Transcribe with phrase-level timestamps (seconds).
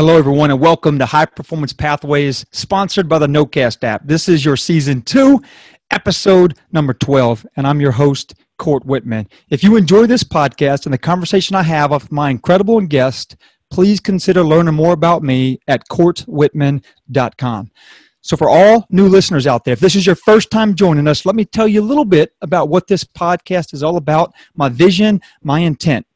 [0.00, 4.00] Hello, everyone, and welcome to High Performance Pathways, sponsored by the NoCast app.
[4.06, 5.42] This is your season two,
[5.90, 9.28] episode number 12, and I'm your host, Court Whitman.
[9.50, 13.36] If you enjoy this podcast and the conversation I have with my incredible guest,
[13.70, 17.70] please consider learning more about me at courtwhitman.com.
[18.22, 21.26] So, for all new listeners out there, if this is your first time joining us,
[21.26, 24.70] let me tell you a little bit about what this podcast is all about, my
[24.70, 26.06] vision, my intent.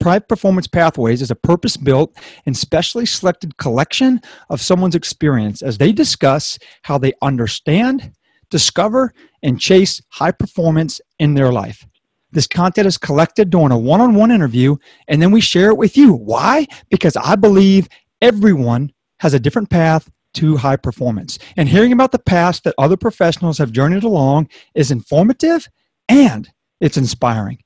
[0.00, 2.16] Private Performance Pathways is a purpose built
[2.46, 4.20] and specially selected collection
[4.50, 8.12] of someone's experience as they discuss how they understand,
[8.50, 9.12] discover,
[9.42, 11.86] and chase high performance in their life.
[12.32, 14.76] This content is collected during a one on one interview,
[15.06, 16.12] and then we share it with you.
[16.12, 16.66] Why?
[16.90, 17.88] Because I believe
[18.20, 21.38] everyone has a different path to high performance.
[21.56, 25.68] And hearing about the past that other professionals have journeyed along is informative
[26.08, 26.50] and
[26.80, 27.63] it's inspiring.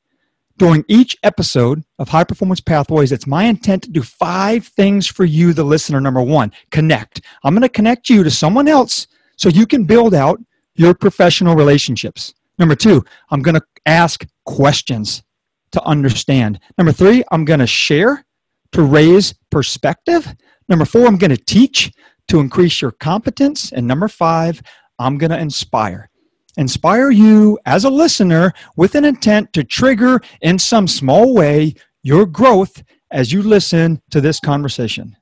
[0.58, 5.24] During each episode of High Performance Pathways, it's my intent to do five things for
[5.24, 6.00] you, the listener.
[6.00, 7.20] Number one, connect.
[7.44, 9.06] I'm going to connect you to someone else
[9.36, 10.40] so you can build out
[10.74, 12.34] your professional relationships.
[12.58, 15.22] Number two, I'm going to ask questions
[15.70, 16.58] to understand.
[16.76, 18.24] Number three, I'm going to share
[18.72, 20.34] to raise perspective.
[20.68, 21.92] Number four, I'm going to teach
[22.28, 23.70] to increase your competence.
[23.70, 24.60] And number five,
[24.98, 26.10] I'm going to inspire.
[26.58, 32.26] Inspire you as a listener with an intent to trigger in some small way your
[32.26, 35.16] growth as you listen to this conversation.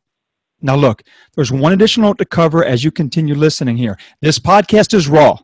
[0.63, 1.03] Now, look,
[1.35, 3.99] there's one additional note to cover as you continue listening here.
[4.23, 5.39] This podcast is raw,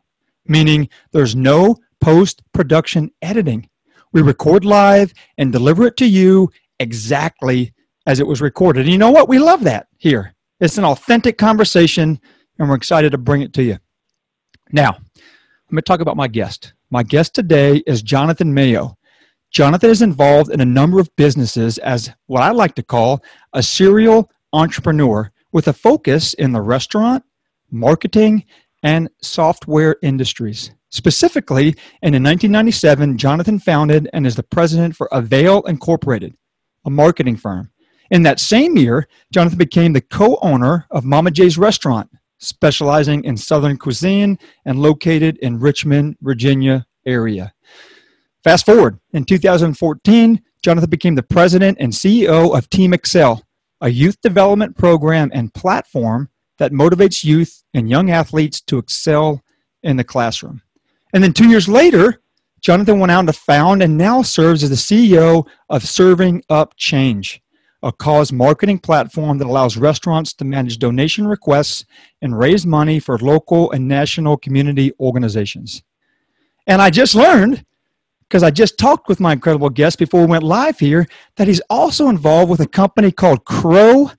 [0.46, 3.68] meaning there's no post production editing.
[4.12, 7.74] We record live and deliver it to you exactly
[8.06, 8.80] as it was recorded.
[8.80, 9.28] And you know what?
[9.28, 10.34] We love that here.
[10.58, 12.18] It's an authentic conversation,
[12.58, 13.77] and we're excited to bring it to you.
[14.72, 14.96] Now,
[15.72, 16.74] let me talk about my guest.
[16.90, 18.98] My guest today is Jonathan Mayo.
[19.50, 23.62] Jonathan is involved in a number of businesses as what I like to call a
[23.62, 27.24] serial entrepreneur with a focus in the restaurant,
[27.70, 28.44] marketing,
[28.82, 30.72] and software industries.
[30.90, 31.68] Specifically,
[32.02, 36.36] and in 1997, Jonathan founded and is the president for Avail Incorporated,
[36.84, 37.70] a marketing firm.
[38.11, 42.11] In that same year, Jonathan became the co owner of Mama J's Restaurant,
[42.42, 47.53] specializing in Southern cuisine and located in Richmond, Virginia area.
[48.45, 53.42] Fast forward, in 2014, Jonathan became the president and CEO of Team Excel,
[53.80, 59.42] a youth development program and platform that motivates youth and young athletes to excel
[59.83, 60.63] in the classroom.
[61.13, 62.20] And then two years later,
[62.61, 67.42] Jonathan went on to found and now serves as the CEO of Serving Up Change,
[67.82, 71.84] a cause marketing platform that allows restaurants to manage donation requests
[72.20, 75.82] and raise money for local and national community organizations.
[76.66, 77.64] And I just learned,
[78.28, 81.06] because I just talked with my incredible guest before we went live here,
[81.36, 84.10] that he's also involved with a company called Crow.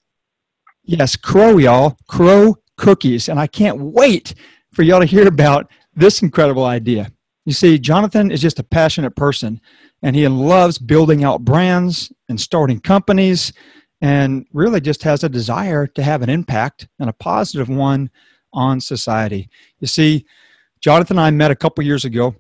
[0.84, 1.97] Yes, Crow, y'all.
[2.07, 3.30] Crow Cookies.
[3.30, 4.34] And I can't wait
[4.74, 7.12] for y'all to hear about this incredible idea.
[7.45, 9.62] You see, Jonathan is just a passionate person
[10.03, 13.53] and he loves building out brands and starting companies
[14.02, 18.12] and really just has a desire to have an impact and a positive one
[18.52, 19.50] on society.
[19.80, 20.25] You see,
[20.81, 22.36] Jonathan and I met a couple years ago.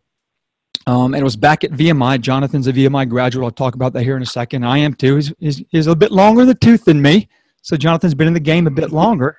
[0.85, 2.19] Um, and it was back at VMI.
[2.19, 3.45] Jonathan's a VMI graduate.
[3.45, 4.65] I'll talk about that here in a second.
[4.65, 5.15] I am too.
[5.15, 7.29] He's, he's, he's a bit longer in the tooth than me.
[7.61, 9.37] So Jonathan's been in the game a bit longer.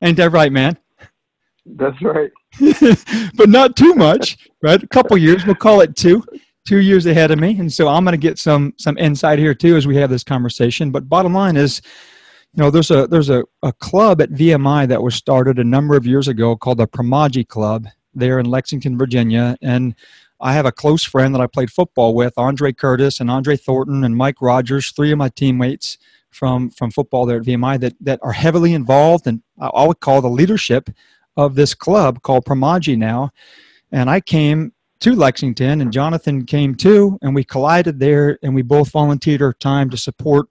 [0.00, 0.78] Ain't that right, man?
[1.66, 2.30] That's right.
[3.36, 4.82] but not too much, right?
[4.82, 5.44] A couple years.
[5.44, 6.24] We'll call it two
[6.66, 9.54] two years ahead of me, and so I'm going to get some some insight here
[9.54, 10.90] too as we have this conversation.
[10.90, 11.80] But bottom line is,
[12.52, 15.96] you know, there's a there's a, a club at VMI that was started a number
[15.96, 19.94] of years ago called the Promaji Club there in Lexington, Virginia, and
[20.40, 24.04] I have a close friend that I played football with, Andre Curtis and Andre Thornton
[24.04, 25.98] and Mike Rogers, three of my teammates
[26.30, 30.20] from from football there at VMI that that are heavily involved, and I would call
[30.20, 30.90] the leadership
[31.36, 33.30] of this club called Promaji now.
[33.92, 38.62] And I came to Lexington, and Jonathan came too, and we collided there, and we
[38.62, 40.48] both volunteered our time to support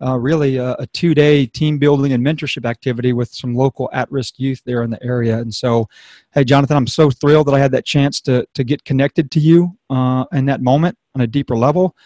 [0.00, 4.10] uh, really a, a two day team building and mentorship activity with some local at
[4.12, 5.38] risk youth there in the area.
[5.38, 5.88] And so,
[6.32, 9.40] hey, Jonathan, I'm so thrilled that I had that chance to, to get connected to
[9.40, 11.96] you uh, in that moment on a deeper level.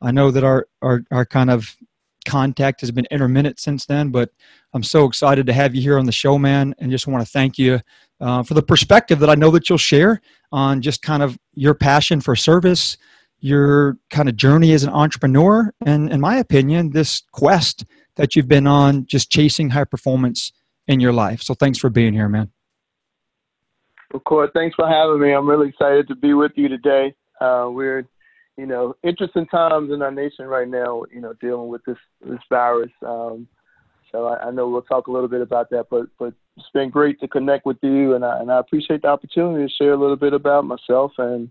[0.00, 1.76] I know that our, our, our kind of
[2.24, 4.30] contact has been intermittent since then, but
[4.72, 7.30] I'm so excited to have you here on the show, man, and just want to
[7.30, 7.80] thank you
[8.20, 10.20] uh, for the perspective that I know that you'll share
[10.52, 12.96] on just kind of your passion for service,
[13.40, 17.84] your kind of journey as an entrepreneur, and in my opinion, this quest
[18.16, 20.52] that you've been on just chasing high performance
[20.86, 21.40] in your life.
[21.40, 22.50] So thanks for being here, man.
[24.12, 25.32] Of course, thanks for having me.
[25.32, 27.14] I'm really excited to be with you today.
[27.40, 28.06] Uh, we're,
[28.60, 31.04] you know, interesting times in our nation right now.
[31.14, 32.92] You know, dealing with this this virus.
[33.14, 33.48] Um,
[34.12, 36.90] So I, I know we'll talk a little bit about that, but but it's been
[36.90, 39.96] great to connect with you, and I, and I appreciate the opportunity to share a
[39.96, 41.50] little bit about myself and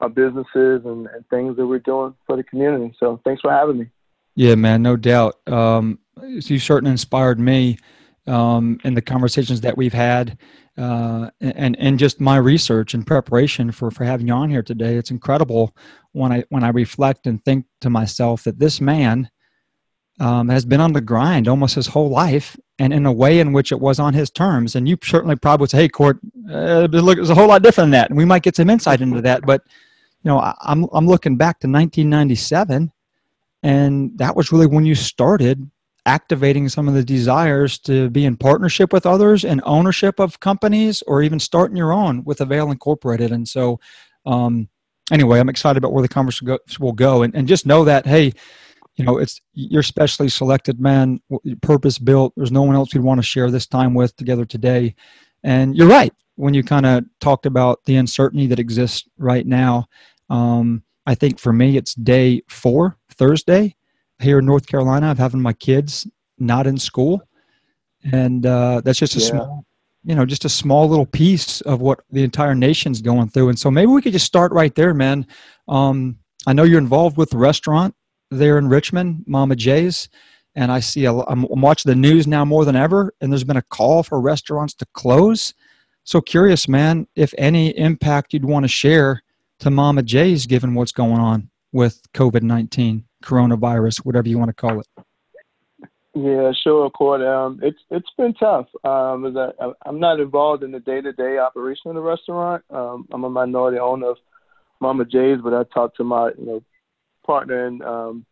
[0.00, 2.94] my businesses and, and things that we're doing for the community.
[2.98, 3.86] So thanks for having me.
[4.34, 5.34] Yeah, man, no doubt.
[5.46, 7.78] Um, you certainly inspired me
[8.28, 10.38] um, in the conversations that we've had,
[10.76, 14.96] uh, and and just my research and preparation for for having you on here today.
[14.96, 15.74] It's incredible
[16.12, 19.30] when I when I reflect and think to myself that this man
[20.20, 23.52] um, has been on the grind almost his whole life, and in a way in
[23.52, 24.76] which it was on his terms.
[24.76, 26.18] And you certainly probably would say, "Hey, Court,
[26.50, 29.00] uh, look, it's a whole lot different than that." And we might get some insight
[29.00, 29.46] into that.
[29.46, 29.62] But
[30.22, 32.92] you know, I, I'm I'm looking back to 1997,
[33.62, 35.70] and that was really when you started
[36.08, 41.02] activating some of the desires to be in partnership with others and ownership of companies,
[41.06, 43.30] or even starting your own with Avail Incorporated.
[43.30, 43.78] And so,
[44.24, 44.68] um,
[45.12, 48.32] anyway, I'm excited about where the conversation will go, and, and just know that hey
[48.96, 51.20] you know it's you're specially selected man
[51.62, 54.94] purpose built there's no one else we'd want to share this time with together today.
[55.44, 59.86] And you're right when you kind of talked about the uncertainty that exists right now.
[60.30, 63.74] Um, i think for me it's day four thursday
[64.20, 66.06] here in north carolina of having my kids
[66.38, 67.22] not in school
[68.12, 69.26] and uh, that's just a yeah.
[69.26, 69.64] small
[70.04, 73.58] you know just a small little piece of what the entire nation's going through and
[73.58, 75.26] so maybe we could just start right there man
[75.66, 76.16] um,
[76.46, 77.94] i know you're involved with the restaurant
[78.30, 80.08] there in Richmond, Mama J's,
[80.54, 83.56] and I see a, I'm watching the news now more than ever, and there's been
[83.56, 85.54] a call for restaurants to close.
[86.04, 89.22] So curious, man, if any impact you'd want to share
[89.60, 94.54] to Mama J's given what's going on with COVID 19, coronavirus, whatever you want to
[94.54, 94.86] call it.
[96.14, 97.22] Yeah, sure, Court.
[97.22, 98.66] Um, it's it's been tough.
[98.82, 102.64] Um, as I, I'm not involved in the day-to-day operation of the restaurant.
[102.70, 104.16] Um, I'm a minority owner of
[104.80, 106.62] Mama J's, but I talked to my you know
[107.24, 108.26] partner and um,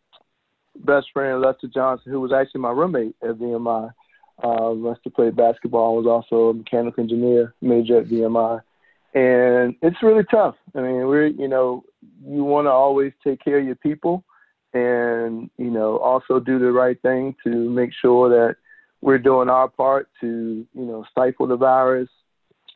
[0.75, 3.91] best friend Lester Johnson, who was actually my roommate at VMI.
[4.43, 8.61] Uh, Lester played basketball, and was also a mechanical engineer major at VMI,
[9.13, 10.55] and it's really tough.
[10.75, 11.85] I mean, we're you know
[12.25, 14.25] you want to always take care of your people,
[14.73, 18.55] and you know also do the right thing to make sure that
[19.01, 22.09] we're doing our part to you know stifle the virus.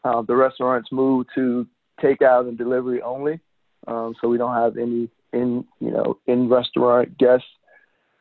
[0.04, 1.68] Uh, the restaurants move to
[2.02, 3.40] takeout and delivery only,
[3.88, 7.48] um, so we don't have any in you know in restaurant guests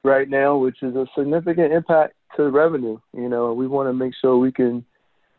[0.03, 2.99] right now, which is a significant impact to revenue.
[3.13, 4.85] You know, we want to make sure we can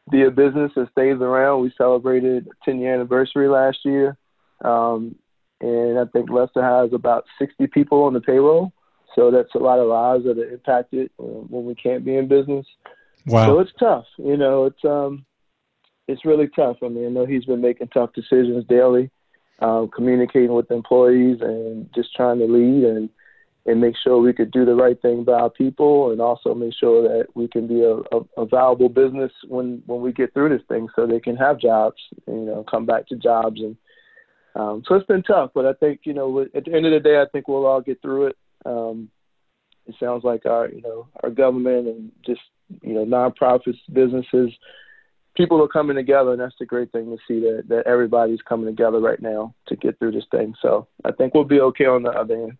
[0.09, 1.61] be a business that stays around.
[1.61, 4.17] We celebrated 10 year anniversary last year,
[4.63, 5.15] um,
[5.61, 8.73] and I think Lester has about 60 people on the payroll.
[9.15, 12.27] So that's a lot of lives that are impacted uh, when we can't be in
[12.27, 12.65] business.
[13.25, 13.47] Wow.
[13.47, 14.05] So it's tough.
[14.17, 15.25] You know, it's um,
[16.07, 16.77] it's really tough.
[16.81, 19.11] I mean, I know he's been making tough decisions daily
[19.61, 23.09] um, communicating with employees and just trying to lead and
[23.67, 26.73] and make sure we could do the right thing by our people and also make
[26.73, 30.49] sure that we can be a, a, a valuable business when when we get through
[30.49, 33.77] this thing so they can have jobs you know come back to jobs and
[34.55, 36.99] um, so it's been tough but I think you know at the end of the
[36.99, 39.09] day I think we'll all get through it um,
[39.87, 42.41] it sounds like our you know our government and just
[42.81, 44.51] you know nonprofits businesses
[45.35, 48.67] people are coming together, and that's the great thing to see that that everybody's coming
[48.67, 50.53] together right now to get through this thing.
[50.61, 52.57] So I think we'll be okay on the other end.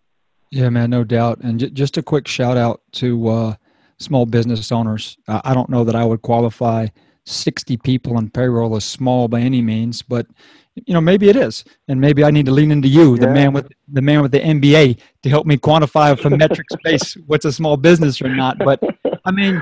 [0.51, 1.39] Yeah, man, no doubt.
[1.41, 3.55] And j- just a quick shout out to uh,
[3.99, 5.17] small business owners.
[5.27, 6.87] I-, I don't know that I would qualify
[7.25, 10.27] 60 people on payroll as small by any means, but
[10.75, 13.53] you know maybe it is, and maybe I need to lean into you, the man
[13.53, 17.51] with the man with the MBA, to help me quantify from metric space what's a
[17.51, 18.57] small business or not.
[18.57, 18.81] But
[19.25, 19.61] I mean,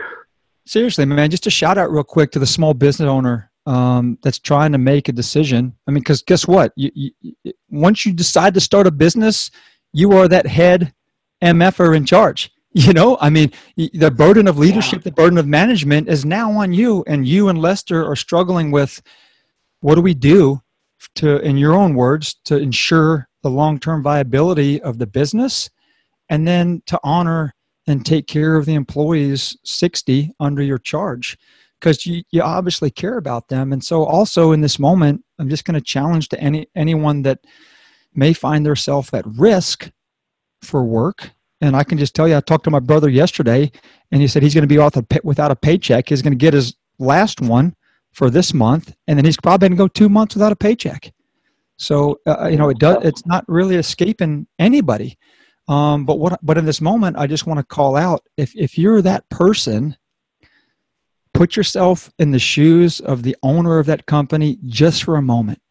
[0.65, 4.39] seriously, man, just a shout out real quick to the small business owner um, that's
[4.39, 5.75] trying to make a decision.
[5.87, 6.73] I mean, because guess what?
[6.75, 7.33] You, you,
[7.69, 9.51] once you decide to start a business,
[9.93, 10.93] you are that head
[11.43, 12.51] MFer in charge.
[12.71, 16.71] You know, I mean, the burden of leadership, the burden of management is now on
[16.71, 19.01] you, and you and Lester are struggling with
[19.81, 20.61] what do we do
[21.15, 25.69] to, in your own words, to ensure the long term viability of the business
[26.29, 27.53] and then to honor
[27.87, 31.37] and take care of the employees 60 under your charge
[31.79, 33.73] because you, you obviously care about them.
[33.73, 37.39] And so also in this moment i'm just going to challenge to any anyone that
[38.13, 39.89] may find themselves at risk
[40.61, 41.31] for work.
[41.61, 43.71] And i can just tell you i talked to my brother yesterday
[44.11, 46.09] and he said he's going to be off without a paycheck.
[46.09, 47.75] He's going to get his last one
[48.19, 51.11] for this month and then he's probably going to go two months without a paycheck
[51.77, 55.17] so uh, you know it does it's not really escaping anybody
[55.69, 56.39] um, but what?
[56.41, 59.95] But in this moment, I just want to call out: if if you're that person,
[61.33, 65.61] put yourself in the shoes of the owner of that company just for a moment,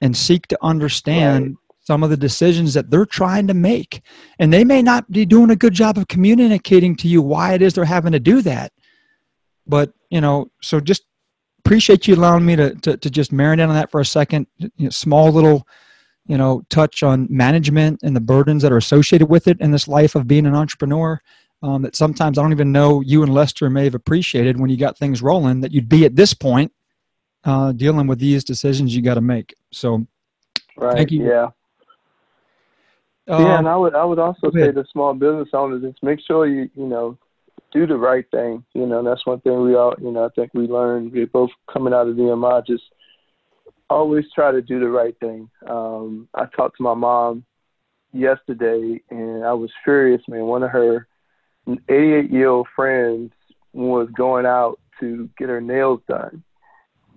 [0.00, 1.56] and seek to understand right.
[1.80, 4.00] some of the decisions that they're trying to make.
[4.38, 7.60] And they may not be doing a good job of communicating to you why it
[7.60, 8.72] is they're having to do that.
[9.66, 11.02] But, you know, so just
[11.60, 14.46] appreciate you allowing me to, to, to just marinate on that for a second.
[14.58, 15.66] You know, small little,
[16.26, 19.88] you know, touch on management and the burdens that are associated with it in this
[19.88, 21.20] life of being an entrepreneur.
[21.60, 24.76] Um, that sometimes I don't even know you and Lester may have appreciated when you
[24.76, 26.72] got things rolling that you'd be at this point
[27.42, 29.54] uh, dealing with these decisions you got to make.
[29.72, 30.06] So,
[30.76, 31.26] right, thank you.
[31.26, 31.48] Yeah.
[33.28, 36.20] Um, yeah, and I would I would also say to small business owners just make
[36.20, 37.18] sure you you know
[37.72, 38.64] do the right thing.
[38.74, 41.12] You know, that's one thing we all you know I think we learned.
[41.12, 42.84] We both coming out of VMI just
[43.90, 45.48] always try to do the right thing.
[45.66, 47.44] Um, I talked to my mom
[48.12, 50.44] yesterday, and I was furious, man.
[50.44, 51.06] One of her
[51.88, 53.32] 88 year old friends
[53.72, 56.42] was going out to get her nails done,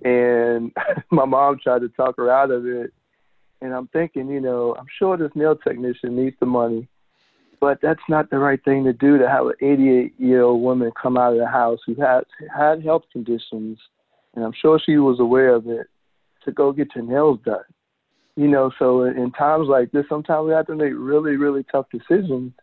[0.04, 0.72] and
[1.12, 2.94] my mom tried to talk her out of it
[3.62, 6.88] and I'm thinking, you know, I'm sure this nail technician needs the money,
[7.62, 10.92] but that's not the right thing to do to have an 88 year old woman
[11.00, 13.78] come out of the house who had had health conditions,
[14.36, 15.88] and I'm sure she was aware of it,
[16.44, 17.64] to go get your nails done.
[18.36, 21.86] You know, so in times like this, sometimes we have to make really, really tough
[21.92, 22.54] decisions,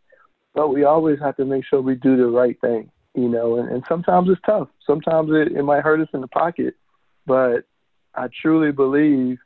[0.55, 2.90] but we always have to make sure we do the right thing.
[3.14, 4.69] You know, and, and sometimes it's tough.
[4.85, 6.75] Sometimes it, it might hurt us in the pocket,
[7.25, 7.64] but
[8.14, 9.38] I truly believe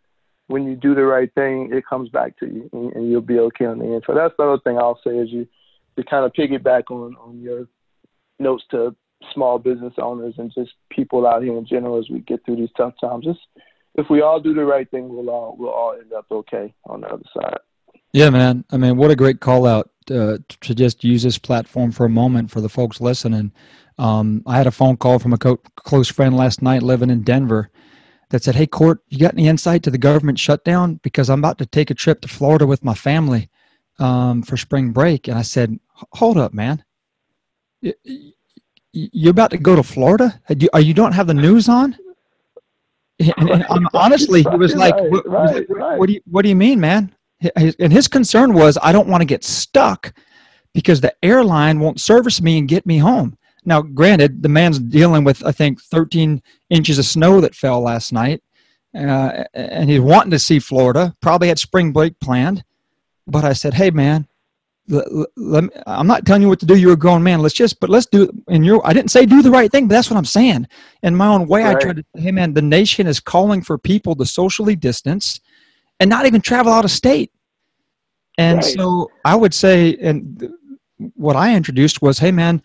[0.53, 3.39] when you do the right thing, it comes back to you, and, and you'll be
[3.39, 4.05] okay on the end.
[4.07, 5.49] So that's the other thing I'll say is you
[5.97, 7.67] to kind of piggyback on on your
[8.39, 8.95] notes to
[9.33, 12.69] small business owners and just people out here in general as we get through these
[12.77, 13.25] tough times.
[13.25, 13.41] Just
[13.95, 17.01] if we all do the right thing, we'll all we'll all end up okay on
[17.01, 17.59] the other side.
[18.13, 18.67] Yeah, man.
[18.71, 22.11] I mean, what a great call out uh, to just use this platform for a
[22.11, 23.53] moment for the folks listening.
[23.97, 27.23] Um, I had a phone call from a co- close friend last night living in
[27.23, 27.71] Denver
[28.33, 30.99] that said, Hey, Court, you got any insight to the government shutdown?
[31.03, 33.51] Because I'm about to take a trip to Florida with my family
[33.99, 35.29] um, for spring break.
[35.29, 35.79] And I said,
[36.15, 36.83] Hold up, man.
[38.93, 40.41] You're about to go to Florida?
[40.73, 41.97] Are you don't have the news on?
[43.37, 45.99] And, and honestly, he was like, what, right, right.
[45.99, 47.15] what, do you, what do you mean, man?
[47.55, 50.13] And his concern was, I don't want to get stuck
[50.73, 53.37] because the airline won't service me and get me home.
[53.65, 58.13] Now, granted, the man's dealing with, I think, 13 inches of snow that fell last
[58.13, 58.43] night,
[58.95, 61.15] uh, and he's wanting to see Florida.
[61.21, 62.65] Probably had spring break planned,
[63.27, 64.27] but I said, "Hey, man,
[64.89, 66.77] let, let me, I'm not telling you what to do.
[66.77, 67.41] You're a grown man.
[67.41, 68.31] Let's just, but let's do.
[68.49, 70.67] And you I didn't say do the right thing, but that's what I'm saying.
[71.03, 71.77] In my own way, right.
[71.77, 72.05] I tried to.
[72.17, 75.41] Hey, man, the nation is calling for people to socially distance,
[76.01, 77.31] and not even travel out of state.
[78.39, 78.65] And right.
[78.65, 80.53] so I would say, and
[81.15, 82.63] what I introduced was, hey, man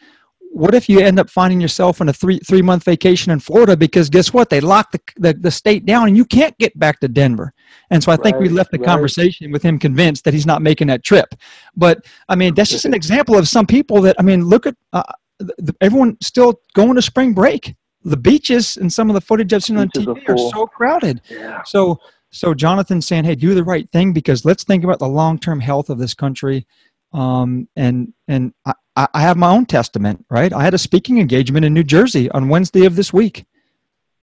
[0.51, 3.77] what if you end up finding yourself on a three three month vacation in Florida?
[3.77, 4.49] Because guess what?
[4.49, 7.53] They locked the, the, the state down and you can't get back to Denver.
[7.89, 8.87] And so I think right, we left the right.
[8.87, 11.35] conversation with him convinced that he's not making that trip.
[11.75, 14.75] But I mean that's just an example of some people that I mean look at
[14.93, 15.03] uh,
[15.39, 17.75] the, everyone still going to spring break.
[18.03, 21.21] The beaches and some of the footage I've seen on TV are, are so crowded.
[21.29, 21.61] Yeah.
[21.63, 21.99] so
[22.31, 25.59] so Jonathan saying hey do the right thing because let's think about the long term
[25.59, 26.65] health of this country
[27.13, 28.73] um, and and I,
[29.13, 30.51] I have my own testament, right?
[30.51, 33.45] I had a speaking engagement in New Jersey on Wednesday of this week.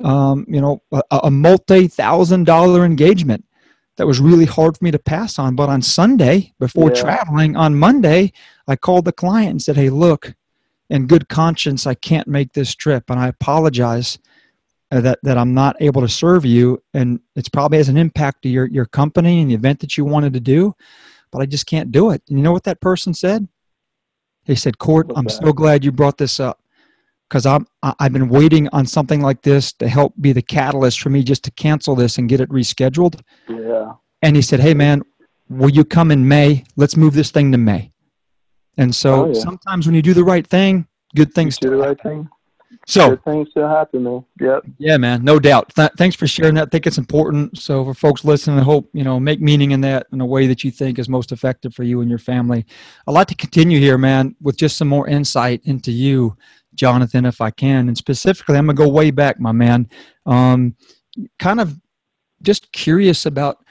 [0.03, 3.45] Um, you know, a, a multi-thousand dollar engagement
[3.97, 5.55] that was really hard for me to pass on.
[5.55, 7.01] But on Sunday, before yeah.
[7.01, 8.33] traveling, on Monday,
[8.67, 10.35] I called the client and said, "Hey, look,
[10.91, 14.19] in good conscience, I can't make this trip, and I apologize."
[14.91, 18.43] Uh, that that I'm not able to serve you, and it's probably has an impact
[18.43, 20.75] to your your company and the event that you wanted to do
[21.35, 22.23] but I just can't do it.
[22.29, 23.49] And you know what that person said?
[24.45, 26.61] He said, Court, I'm so glad you brought this up
[27.29, 31.11] because I'm I've been waiting on something like this to help be the catalyst for
[31.11, 33.21] me just to cancel this and get it rescheduled.
[33.49, 33.95] Yeah.
[34.23, 35.03] And he said, Hey man,
[35.49, 36.63] will you come in May?
[36.77, 37.91] Let's move this thing to May.
[38.77, 39.41] And so oh, yeah.
[39.41, 40.87] sometimes when you do the right thing,
[41.17, 42.29] good things do the right thing.
[42.87, 44.25] So Good things still happen, man.
[44.41, 44.65] Yep.
[44.79, 45.25] Yeah, man.
[45.25, 45.75] No doubt.
[45.75, 46.69] Th- thanks for sharing that.
[46.69, 47.59] I think it's important.
[47.59, 50.47] So for folks listening, I hope you know make meaning in that in a way
[50.47, 52.67] that you think is most effective for you and your family.
[53.07, 56.37] I'd like to continue here, man, with just some more insight into you,
[56.75, 59.89] Jonathan, if I can, and specifically, I'm gonna go way back, my man.
[60.27, 60.77] Um,
[61.39, 61.81] kind of
[62.43, 63.65] just curious about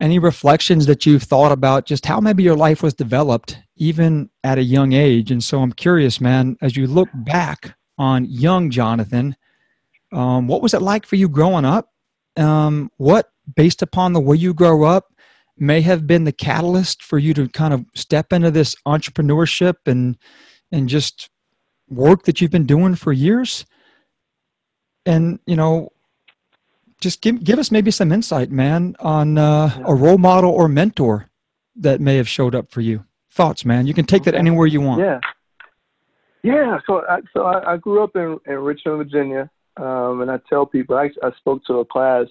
[0.00, 4.58] any reflections that you've thought about just how maybe your life was developed even at
[4.58, 9.36] a young age and so i'm curious man as you look back on young Jonathan.
[10.12, 11.90] Um, what was it like for you growing up?
[12.36, 15.12] Um, what, based upon the way you grow up,
[15.56, 20.16] may have been the catalyst for you to kind of step into this entrepreneurship and
[20.70, 21.30] and just
[21.88, 23.66] work that you've been doing for years?
[25.04, 25.90] And you know,
[27.00, 31.28] just give give us maybe some insight, man, on uh, a role model or mentor
[31.76, 33.04] that may have showed up for you.
[33.30, 33.86] Thoughts, man.
[33.86, 35.00] You can take that anywhere you want.
[35.00, 35.20] Yeah.
[36.42, 36.78] Yeah.
[36.86, 40.66] So I, so I, I grew up in, in Richmond, Virginia, um, and I tell
[40.66, 42.26] people I, I spoke to a class,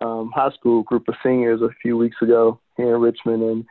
[0.00, 3.64] um, high school group of seniors a few weeks ago here in Richmond, and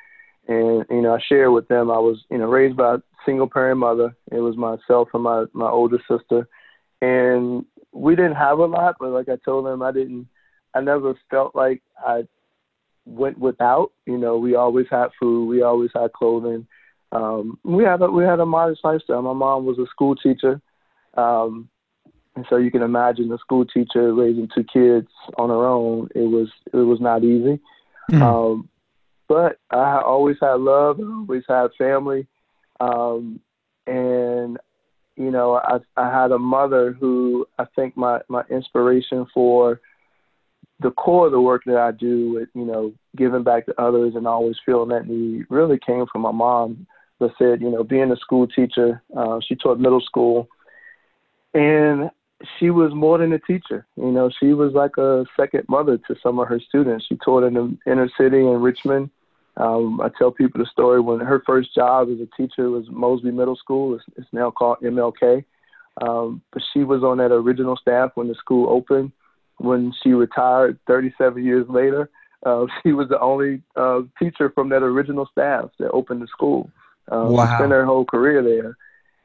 [0.48, 3.50] and you know I shared with them I was you know raised by a single
[3.50, 4.15] parent mother.
[4.31, 6.48] It was myself and my my older sister,
[7.01, 10.27] and we didn't have a lot, but like I told them, I didn't.
[10.74, 12.24] I never felt like I
[13.05, 13.91] went without.
[14.05, 16.67] You know, we always had food, we always had clothing.
[17.15, 19.22] Um, we had a, we had a modest lifestyle.
[19.22, 20.62] My mom was a school teacher,
[21.15, 21.69] um,
[22.36, 25.07] and so you can imagine a school teacher raising two kids
[25.38, 26.10] on her own.
[26.13, 27.60] It was it was not easy.
[28.12, 28.22] Mm-hmm.
[28.22, 28.69] Um,
[29.27, 31.00] but I always had love.
[31.00, 32.27] I always had family,
[32.79, 33.39] um,
[33.88, 34.57] and
[35.15, 39.79] you know, I I had a mother who I think my my inspiration for
[40.81, 44.15] the core of the work that I do with you know giving back to others
[44.15, 46.86] and always feeling that need really came from my mom.
[47.19, 50.50] That said, you know, being a school teacher, uh, she taught middle school,
[51.53, 52.12] and
[52.60, 53.88] she was more than a teacher.
[53.95, 57.05] You know, she was like a second mother to some of her students.
[57.07, 59.10] She taught in the inner city in Richmond.
[59.57, 63.31] Um, I tell people the story when her first job as a teacher was Mosby
[63.31, 63.95] Middle School.
[63.95, 65.45] It's, it's now called MLK.
[66.01, 69.12] Um, but she was on that original staff when the school opened.
[69.57, 72.10] When she retired 37 years later,
[72.45, 76.69] uh, she was the only uh, teacher from that original staff that opened the school.
[77.12, 77.57] Um, wow.
[77.57, 78.77] Spent her whole career there.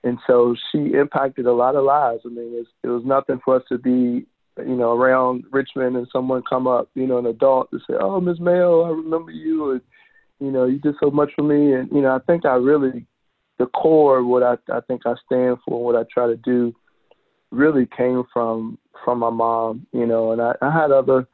[0.02, 2.22] And so she impacted a lot of lives.
[2.25, 4.26] I mean, it's, it was nothing for us to be,
[4.58, 8.20] you know, around Richmond and someone come up, you know, an adult to say, "Oh,
[8.20, 9.80] Miss Mayo, I remember you," and
[10.38, 11.75] you know, you did so much for me.
[11.75, 13.06] And you know, I think I really,
[13.58, 16.75] the core of what I I think I stand for, what I try to do,
[17.50, 19.87] really came from from my mom.
[19.92, 21.28] You know, and I, I had other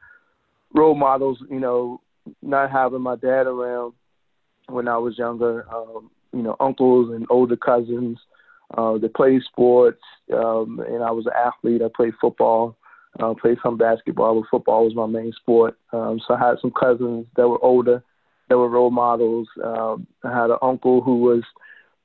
[0.75, 1.38] role models.
[1.49, 2.00] You know,
[2.43, 3.95] not having my dad around
[4.69, 5.67] when I was younger.
[5.73, 8.19] Um, you know, uncles and older cousins
[8.76, 10.02] uh, that played sports,
[10.33, 11.83] um, and I was an athlete.
[11.83, 12.76] I played football,
[13.21, 15.78] uh, played some basketball, but football was my main sport.
[15.93, 18.02] Um, so I had some cousins that were older,
[18.49, 19.49] that were role models.
[19.63, 21.43] Um, I had an uncle who was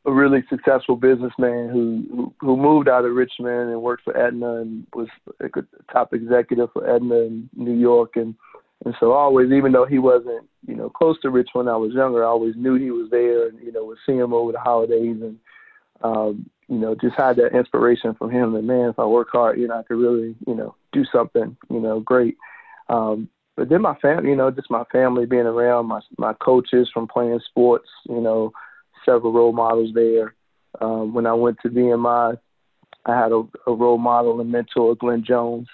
[0.06, 4.62] a really successful businessman who, who who moved out of Richmond and worked for Aetna
[4.62, 5.08] and was
[5.40, 5.50] a
[5.92, 8.36] top executive for Aetna in New York and
[8.86, 11.94] and so always even though he wasn't you know close to Richmond when I was
[11.94, 14.60] younger I always knew he was there and you know would see him over the
[14.60, 15.38] holidays and
[16.04, 19.60] um, you know, just had that inspiration from him that man, if I work hard,
[19.60, 22.38] you know, I could really, you know, do something, you know, great.
[22.88, 26.90] Um, but then my family, you know, just my family being around, my my coaches
[26.94, 28.54] from playing sports, you know,
[29.06, 30.34] several role models there.
[30.80, 32.38] Um, when I went to VMI,
[33.06, 35.68] I had a, a role model and mentor, Glenn Jones.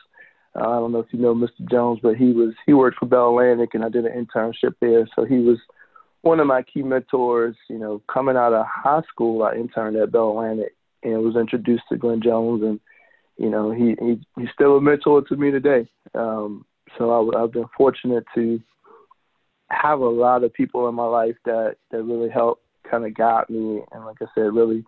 [0.58, 1.70] I don't know if you know Mr.
[1.70, 5.08] Jones, but he was he worked for Bell Atlantic, and I did an internship there.
[5.16, 5.58] So he was
[6.22, 10.12] one of my key mentors, you know, coming out of high school, I interned at
[10.12, 12.80] Bell Atlantic and was introduced to Glenn Jones, and
[13.38, 15.88] you know, he, he he's still a mentor to me today.
[16.16, 16.66] Um,
[16.98, 18.60] so I, I've been fortunate to
[19.70, 23.50] have a lot of people in my life that that really helped kind of guide
[23.50, 24.84] me, and like I said, really,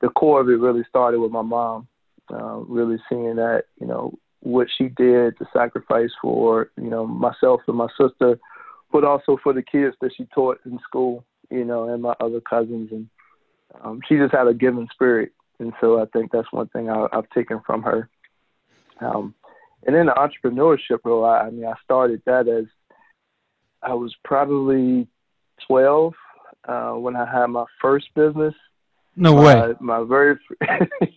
[0.00, 1.88] the core of it really started with my mom.
[2.30, 7.60] Uh, really seeing that, you know, what she did to sacrifice for, you know, myself
[7.66, 8.38] and my sister
[8.92, 12.40] but also for the kids that she taught in school, you know, and my other
[12.40, 12.90] cousins.
[12.90, 13.08] And
[13.82, 15.32] um, she just had a giving spirit.
[15.58, 18.08] And so I think that's one thing I, have taken from her.
[19.00, 19.34] Um,
[19.86, 22.64] and then the entrepreneurship role, I, I mean, I started that as
[23.82, 25.06] I was probably
[25.66, 26.14] 12
[26.66, 28.54] uh, when I had my first business.
[29.16, 29.74] No way.
[29.80, 30.38] My very,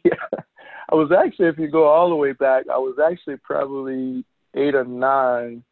[0.04, 0.12] yeah.
[0.92, 4.26] I was actually, if you go all the way back, I was actually probably
[4.56, 5.64] eight or nine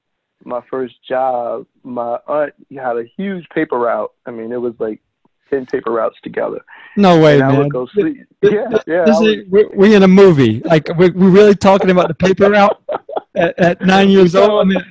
[0.43, 4.11] my first job, my aunt had a huge paper route.
[4.25, 5.01] I mean, it was like
[5.49, 6.63] ten paper routes together.
[6.95, 7.55] No way, man.
[7.55, 8.25] I would go sleep.
[8.41, 9.05] yeah, yeah.
[9.05, 10.61] This is, we're, we're in a movie.
[10.61, 12.81] Like we're, we're really talking about the paper route
[13.35, 14.61] at, at nine years old.
[14.61, 14.83] I mean,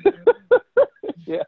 [1.27, 1.43] yeah.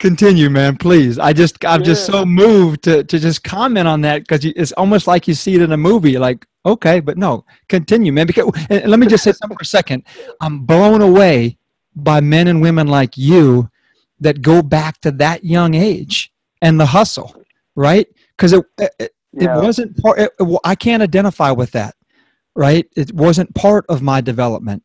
[0.00, 1.18] Continue, man, please.
[1.18, 1.84] I just, I'm yeah.
[1.86, 5.54] just so moved to, to just comment on that because it's almost like you see
[5.54, 6.16] it in a movie.
[6.16, 8.26] Like, okay, but no, continue, man.
[8.26, 10.04] Because let me just say something for a second.
[10.40, 11.58] I'm blown away
[11.94, 13.68] by men and women like you
[14.20, 16.32] that go back to that young age
[16.62, 17.44] and the hustle,
[17.76, 18.06] right?
[18.36, 19.58] Because it, it, yeah.
[19.58, 20.30] it, wasn't part, it,
[20.64, 21.94] I can't identify with that,
[22.56, 22.88] right?
[22.96, 24.82] It wasn't part of my development.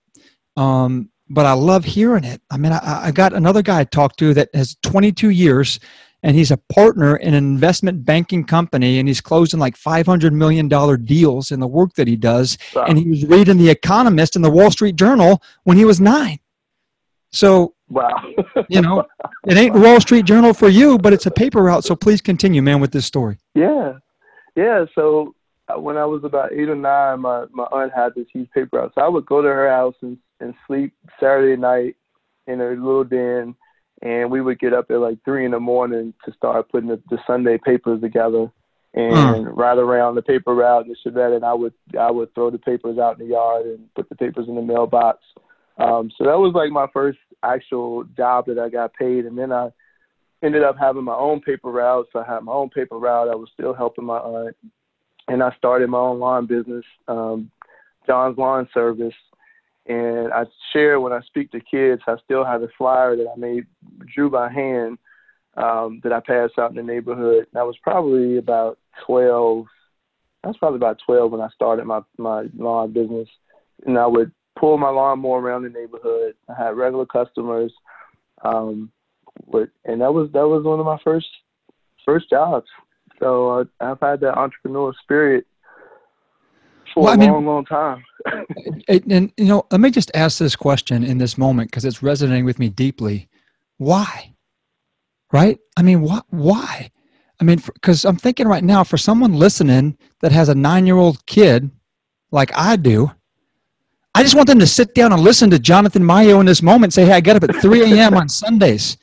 [0.57, 2.41] Um, but I love hearing it.
[2.51, 5.79] I mean, I, I got another guy I talked to that has 22 years
[6.23, 10.67] and he's a partner in an investment banking company and he's closing like 500 million
[10.67, 12.85] dollar deals in the work that he does wow.
[12.87, 16.39] and he was reading the economist and the wall street journal when he was nine
[17.31, 18.15] So, wow.
[18.69, 19.05] you know,
[19.45, 21.83] it ain't the Wall Street Journal for you, but it's a paper route.
[21.83, 23.37] So please continue, man, with this story.
[23.53, 23.93] Yeah.
[24.55, 24.85] Yeah.
[24.95, 25.35] So
[25.81, 28.91] when I was about eight or nine, my, my aunt had this huge paper route.
[28.95, 31.95] So I would go to her house and, and sleep Saturday night
[32.47, 33.55] in her little den.
[34.01, 37.01] And we would get up at like three in the morning to start putting the,
[37.09, 38.51] the Sunday papers together
[38.93, 39.13] and
[39.47, 39.57] mm.
[39.57, 41.31] ride around the paper route and this and that.
[41.31, 44.15] And I would I would throw the papers out in the yard and put the
[44.15, 45.19] papers in the mailbox.
[45.77, 49.25] Um, so that was like my first actual job that I got paid.
[49.25, 49.69] And then I
[50.43, 52.07] ended up having my own paper route.
[52.11, 53.29] So I had my own paper route.
[53.29, 54.55] I was still helping my aunt,
[55.27, 57.51] and I started my own lawn business, um,
[58.05, 59.13] John's Lawn Service.
[59.87, 62.01] And I share when I speak to kids.
[62.07, 63.65] I still have a flyer that I made,
[64.13, 64.97] drew by hand,
[65.57, 67.47] um, that I passed out in the neighborhood.
[67.51, 69.65] And I was probably about 12.
[70.43, 73.27] I was probably about 12 when I started my my lawn business,
[73.85, 76.35] and I would pull my lawnmower around the neighborhood.
[76.49, 77.73] I had regular customers,
[78.43, 78.91] um,
[79.45, 81.27] with, and that was that was one of my first
[82.05, 82.67] first jobs.
[83.19, 85.45] So uh, I've had that entrepreneurial spirit
[86.93, 88.03] for well, a I mean, long, long time.
[88.87, 92.01] and, and you know, let me just ask this question in this moment because it's
[92.01, 93.29] resonating with me deeply.
[93.77, 94.33] Why?
[95.31, 95.59] Right?
[95.77, 96.25] I mean, what?
[96.29, 96.91] Why?
[97.39, 100.95] I mean, because I'm thinking right now for someone listening that has a nine year
[100.95, 101.69] old kid
[102.31, 103.11] like I do,
[104.13, 106.93] I just want them to sit down and listen to Jonathan Mayo in this moment
[106.93, 108.13] say, Hey, I get up at 3 a.m.
[108.13, 108.97] on Sundays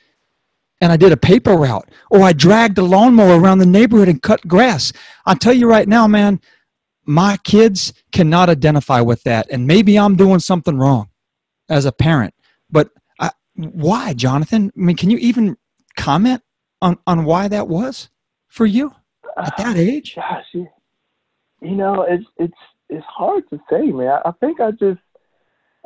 [0.82, 4.20] and I did a paper route or I dragged a lawnmower around the neighborhood and
[4.20, 4.92] cut grass.
[5.24, 6.38] I'll tell you right now, man,
[7.06, 9.48] my kids cannot identify with that.
[9.50, 11.08] And maybe I'm doing something wrong
[11.70, 12.34] as a parent.
[12.70, 14.70] But I, why, Jonathan?
[14.76, 15.56] I mean, can you even
[15.96, 16.42] comment
[16.82, 18.10] on, on why that was?
[18.52, 18.92] for you
[19.38, 20.14] at that ah, age?
[20.14, 20.68] Gosh, you,
[21.60, 22.52] you know, it's it's
[22.88, 24.08] it's hard to say, man.
[24.24, 25.00] I, I think I just,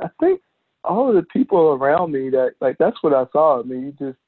[0.02, 0.40] I think
[0.82, 3.60] all of the people around me that like that's what I saw.
[3.60, 4.18] I mean, you just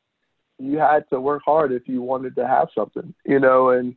[0.59, 3.71] you had to work hard if you wanted to have something, you know.
[3.71, 3.94] And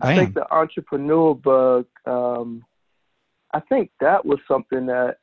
[0.00, 2.64] I think the entrepreneur bug, um,
[3.52, 5.18] I think that was something that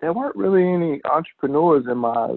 [0.00, 2.36] there weren't really any entrepreneurs in my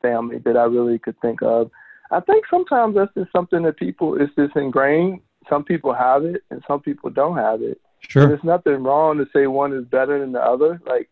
[0.00, 1.70] family that I really could think of.
[2.10, 5.20] I think sometimes that's just something that people it's just ingrained.
[5.48, 7.80] Some people have it and some people don't have it.
[8.00, 8.22] Sure.
[8.22, 10.80] And there's nothing wrong to say one is better than the other.
[10.86, 11.08] Like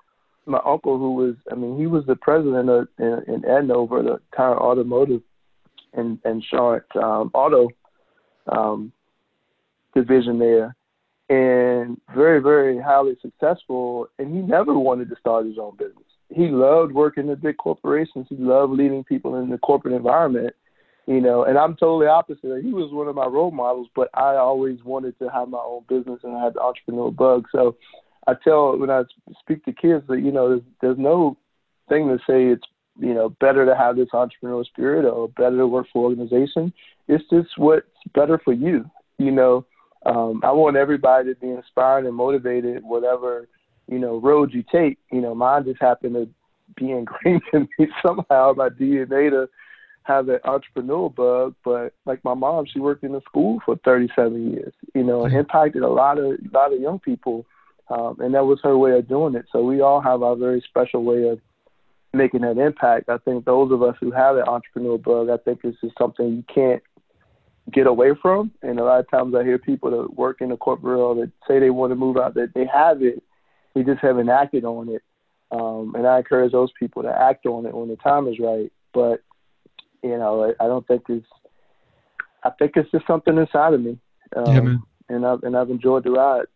[0.46, 4.20] my uncle, who was, I mean, he was the president of in, in Edover, the
[4.36, 5.22] tire automotive
[5.94, 7.68] and insurance um, auto
[8.48, 8.92] um,
[9.94, 10.74] division there,
[11.28, 14.08] and very, very highly successful.
[14.18, 16.04] And he never wanted to start his own business.
[16.28, 18.26] He loved working in big corporations.
[18.28, 20.54] He loved leading people in the corporate environment
[21.10, 22.62] you know, and I'm totally opposite.
[22.62, 25.82] He was one of my role models, but I always wanted to have my own
[25.88, 27.46] business and I had the entrepreneurial bug.
[27.50, 27.76] So
[28.28, 29.02] I tell when I
[29.40, 31.36] speak to kids that you know there's, there's no
[31.88, 32.62] thing to say it's
[32.98, 36.72] you know better to have this entrepreneurial spirit or better to work for organization.
[37.08, 38.90] It's just what's better for you.
[39.18, 39.66] You know,
[40.06, 43.48] um, I want everybody to be inspired and motivated, whatever
[43.88, 44.98] you know road you take.
[45.12, 46.28] You know, mine just happened to
[46.76, 49.48] be ingrained in me somehow by DNA to
[50.04, 54.52] have that entrepreneurial bug, but like my mom, she worked in a school for 37
[54.52, 57.46] years, you know, and impacted a lot of a lot of young people,
[57.88, 59.46] um, and that was her way of doing it.
[59.52, 61.40] So we all have our very special way of
[62.12, 63.08] making that impact.
[63.08, 66.28] I think those of us who have that entrepreneurial bug, I think this is something
[66.28, 66.82] you can't
[67.72, 68.50] get away from.
[68.62, 71.30] And a lot of times I hear people that work in the corporate world that
[71.46, 73.22] say they want to move out, that they have it,
[73.74, 75.02] they just haven't acted on it.
[75.52, 78.72] Um, and I encourage those people to act on it when the time is right.
[78.92, 79.22] But
[80.02, 81.26] you know, I, I don't think it's.
[82.42, 83.98] I think it's just something inside of me.
[84.34, 84.82] Um, yeah, man.
[85.08, 86.46] And I've and I've enjoyed the ride.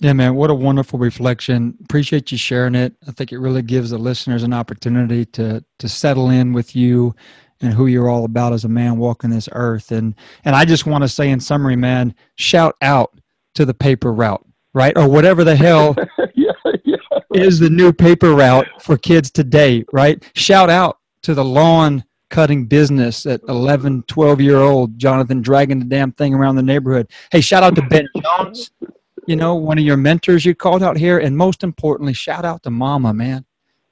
[0.00, 1.76] Yeah, man, what a wonderful reflection.
[1.84, 2.94] Appreciate you sharing it.
[3.08, 7.14] I think it really gives the listeners an opportunity to to settle in with you
[7.62, 9.92] and who you're all about as a man walking this earth.
[9.92, 13.18] And and I just want to say in summary, man, shout out
[13.54, 14.96] to the paper route, right?
[14.96, 15.96] Or whatever the hell
[16.34, 16.52] yeah,
[16.84, 17.42] yeah, right.
[17.42, 20.22] is the new paper route for kids today, right?
[20.34, 25.84] Shout out to the lawn cutting business at 11, 12 year old Jonathan dragging the
[25.84, 27.10] damn thing around the neighborhood.
[27.30, 28.70] Hey, shout out to Ben Jones,
[29.26, 31.18] you know, one of your mentors you called out here.
[31.18, 33.44] And most importantly, shout out to mama, man,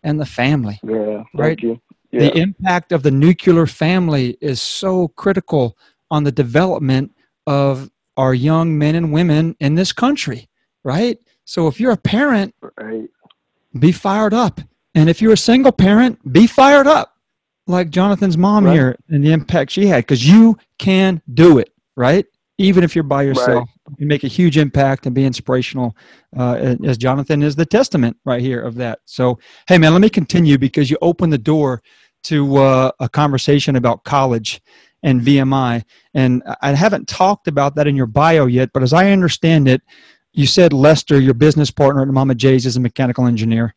[0.02, 0.80] and the family.
[0.82, 1.24] Yeah.
[1.34, 1.58] Right.
[1.62, 1.74] Yeah.
[2.12, 5.76] The impact of the nuclear family is so critical
[6.10, 7.10] on the development
[7.46, 10.48] of our young men and women in this country.
[10.84, 11.18] Right.
[11.44, 13.08] So if you're a parent, right.
[13.78, 14.60] be fired up.
[14.94, 17.16] And if you're a single parent, be fired up
[17.66, 18.72] like Jonathan's mom right.
[18.72, 22.26] here and the impact she had because you can do it, right?
[22.58, 23.68] Even if you're by yourself.
[23.68, 23.73] Right.
[24.04, 25.96] And make a huge impact and be inspirational.
[26.36, 28.98] Uh, as Jonathan is the testament right here of that.
[29.06, 31.82] So, hey man, let me continue because you opened the door
[32.24, 34.60] to uh, a conversation about college
[35.02, 38.70] and VMI, and I haven't talked about that in your bio yet.
[38.72, 39.82] But as I understand it,
[40.32, 43.74] you said Lester, your business partner at Mama J's, is a mechanical engineer.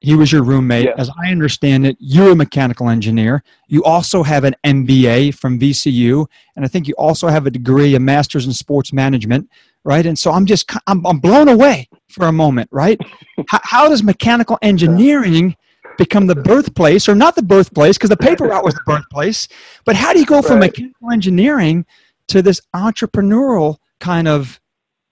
[0.00, 0.84] He was your roommate.
[0.84, 0.94] Yes.
[0.98, 3.42] As I understand it, you're a mechanical engineer.
[3.66, 7.94] You also have an MBA from VCU, and I think you also have a degree,
[7.94, 9.48] a master's in sports management,
[9.84, 10.04] right?
[10.04, 13.00] And so I'm just, I'm, I'm blown away for a moment, right?
[13.48, 15.56] how, how does mechanical engineering
[15.96, 19.48] become the birthplace, or not the birthplace, because the paper route was the birthplace,
[19.86, 20.70] but how do you go from Right.
[20.72, 21.86] mechanical engineering
[22.28, 24.60] to this entrepreneurial kind of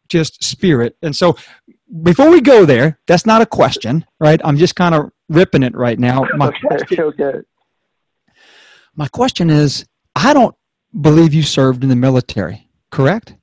[0.09, 0.95] just spirit?
[1.01, 1.37] And so
[2.03, 4.41] before we go there, that's not a question, right?
[4.45, 6.27] I'm just kind of ripping it right now.
[6.37, 7.33] My, okay, okay.
[8.95, 10.55] my question is I don't
[11.01, 13.35] believe you served in the military, correct?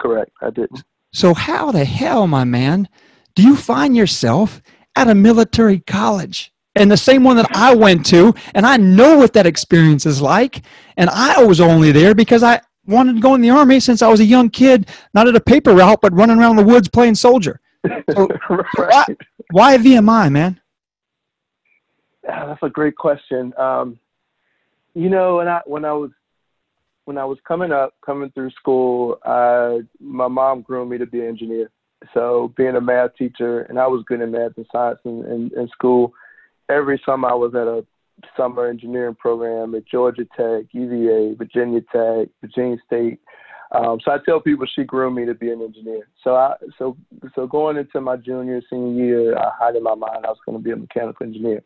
[0.00, 0.30] Correct.
[0.42, 0.84] I didn't.
[1.12, 2.88] So, how the hell, my man,
[3.34, 4.60] do you find yourself
[4.96, 6.52] at a military college?
[6.76, 10.20] And the same one that I went to, and I know what that experience is
[10.20, 10.62] like.
[10.96, 14.08] And I was only there because I wanted to go in the army since I
[14.08, 17.14] was a young kid, not at a paper route, but running around the woods playing
[17.14, 17.60] soldier.
[18.10, 18.28] So,
[18.78, 19.16] right.
[19.50, 20.60] Why VMI, man?
[22.22, 23.52] That's a great question.
[23.58, 23.98] Um,
[24.94, 26.10] you know, when I when I was
[27.04, 31.20] when I was coming up, coming through school, I, my mom groomed me to be
[31.20, 31.70] an engineer.
[32.12, 35.50] So being a math teacher, and I was good in math and science in, in,
[35.56, 36.12] in school.
[36.68, 37.84] Every summer I was at a
[38.36, 43.20] summer engineering program at Georgia Tech, UVA, Virginia Tech, Virginia State.
[43.72, 46.08] Um, so I tell people she groomed me to be an engineer.
[46.22, 46.96] So I so
[47.34, 50.58] so going into my junior senior year, I had in my mind I was going
[50.58, 51.62] to be a mechanical engineer,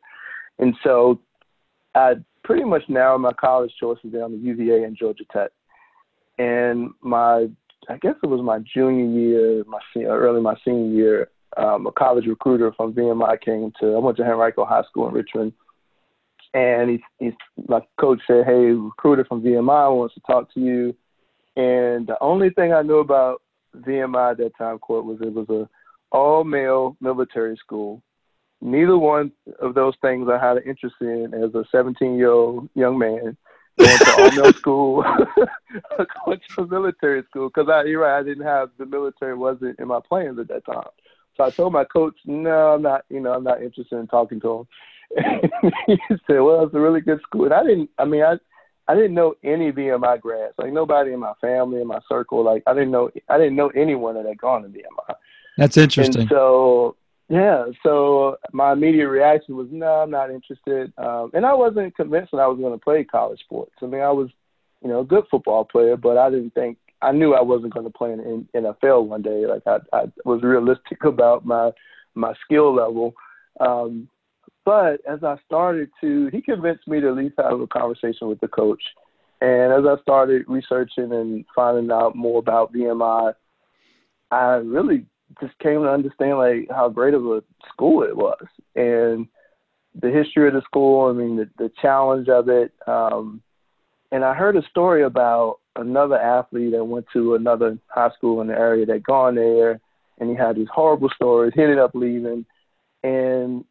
[0.59, 1.21] and so
[1.95, 5.51] I pretty much narrowed my college choices down to UVA and Georgia Tech.
[6.39, 7.49] And my
[7.89, 11.93] I guess it was my junior year, my senior, early my senior year, um, a
[11.93, 13.95] college recruiter from VMI came to.
[13.95, 15.53] I went to Henrico High School in Richmond,
[16.55, 17.33] and he's, he's
[17.69, 20.95] my coach said, "Hey, recruiter from VMI wants to talk to you."
[21.57, 23.43] And the only thing I knew about
[23.77, 25.69] VMI at that time, Court, was it was a
[26.11, 28.03] all male military school.
[28.61, 32.69] Neither one of those things I had an interest in as a 17 year old
[32.75, 33.37] young man
[33.79, 35.03] going to all male school,
[36.25, 39.89] going to military school because I, you're right, I didn't have the military wasn't in
[39.89, 40.89] my plans at that time.
[41.37, 44.41] So I told my coach, no, I'm not, you know, I'm not interested in talking
[44.41, 44.67] to him.
[45.17, 45.51] And
[45.87, 47.45] he said, well, it's a really good school.
[47.45, 48.35] And I didn't, I mean, I,
[48.89, 52.43] I didn't know any VMI grads, like nobody in my family, in my circle.
[52.43, 55.15] Like I didn't know, I didn't know anyone that had gone to VMI.
[55.59, 56.23] That's interesting.
[56.23, 56.97] And so,
[57.29, 60.93] yeah, so my immediate reaction was, no, I'm not interested.
[60.97, 63.75] Um, and I wasn't convinced that I was going to play college sports.
[63.83, 64.31] I mean, I was,
[64.83, 67.85] you know, a good football player, but I didn't think, I knew I wasn't going
[67.85, 69.45] to play in, in NFL one day.
[69.47, 71.73] Like I, I was realistic about my,
[72.15, 73.15] my skill level.
[73.61, 74.09] Um,
[74.69, 78.39] but as I started to, he convinced me to at least have a conversation with
[78.41, 78.83] the coach.
[79.41, 83.33] And as I started researching and finding out more about VMI,
[84.31, 85.07] I really
[85.41, 88.45] just came to understand like how great of a school it was
[88.77, 89.27] and
[89.99, 91.09] the history of the school.
[91.09, 92.71] I mean, the, the challenge of it.
[92.87, 93.41] Um,
[94.13, 98.49] and I heard a story about another athlete that went to another high school in
[98.49, 99.81] the area that gone there,
[100.19, 101.55] and he had these horrible stories.
[101.55, 102.45] He ended up leaving,
[103.03, 103.65] and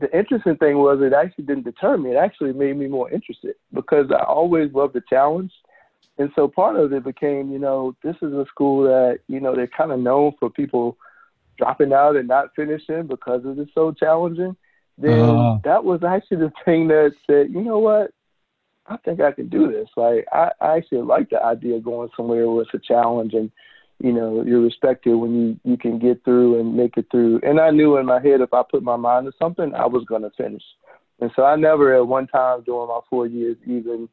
[0.00, 2.10] the interesting thing was it actually didn't deter me.
[2.10, 5.52] It actually made me more interested because I always loved the challenge.
[6.18, 9.54] And so part of it became, you know, this is a school that, you know,
[9.54, 10.96] they're kind of known for people
[11.56, 14.56] dropping out and not finishing because it is so challenging.
[14.96, 15.60] Then Oh.
[15.64, 18.10] that was actually the thing that said, you know what?
[18.86, 19.88] I think I can do this.
[19.96, 23.50] Like I, I actually like the idea of going somewhere where it's a challenge and
[24.00, 27.40] you know you're respected when you you can get through and make it through.
[27.42, 30.04] And I knew in my head if I put my mind to something, I was
[30.04, 30.62] going to finish.
[31.20, 34.08] And so I never at one time during my four years even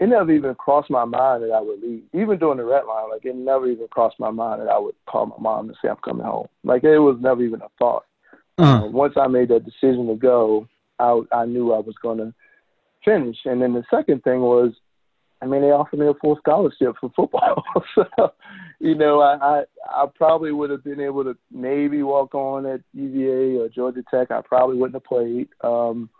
[0.00, 2.04] it never even crossed my mind that I would leave.
[2.14, 4.94] Even during the red line, like it never even crossed my mind that I would
[5.06, 6.46] call my mom and say I'm coming home.
[6.62, 8.04] Like it was never even a thought.
[8.58, 12.18] Uh, Uh, once I made that decision to go, I I knew I was going
[12.18, 12.32] to
[13.04, 13.38] finish.
[13.44, 14.72] And then the second thing was,
[15.40, 17.62] I mean, they offered me a full scholarship for football.
[17.94, 18.32] so,
[18.80, 22.80] you know, I, I I probably would have been able to maybe walk on at
[22.94, 24.30] UVA or Georgia Tech.
[24.30, 25.48] I probably wouldn't have played.
[25.62, 26.10] Um,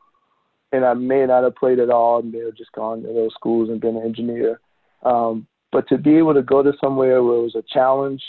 [0.72, 3.35] and I may not have played at all, and may have just gone to those
[3.35, 4.61] schools and been an engineer.
[5.02, 8.22] Um, but to be able to go to somewhere where it was a challenge,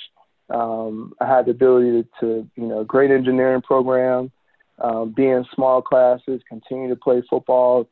[0.49, 4.31] um, I had the ability to, to, you know, great engineering program,
[4.79, 7.87] um, be in small classes, continue to play football,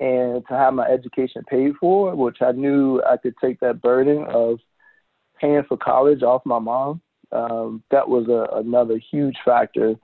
[0.00, 4.24] and to have my education paid for, which I knew I could take that burden
[4.28, 4.58] of
[5.40, 7.00] paying for college off my mom.
[7.32, 9.96] Um, that was a, another huge factor.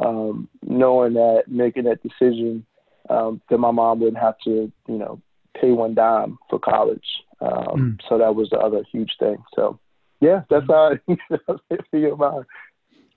[0.00, 2.64] Um, knowing that making that decision
[3.10, 5.20] um, that my mom wouldn't have to, you know,
[5.60, 7.04] pay one dime for college.
[7.40, 8.00] Um, mm.
[8.08, 9.42] So that was the other huge thing.
[9.54, 9.78] So,
[10.20, 12.46] yeah, that's how I feel about it.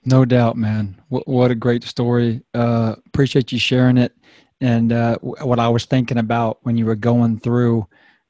[0.04, 1.00] No doubt, man.
[1.08, 2.42] What, what a great story.
[2.54, 4.16] Uh, appreciate you sharing it.
[4.62, 7.84] And uh, what I was thinking about when you were going through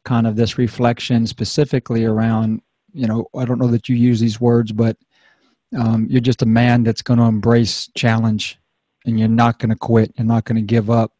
[0.07, 2.63] kind of this reflection specifically around,
[2.95, 4.97] you know, I don't know that you use these words, but
[5.79, 8.59] um, you're just a man that's going to embrace challenge
[9.05, 10.15] and you're not going to quit.
[10.17, 11.13] You're not going to give up.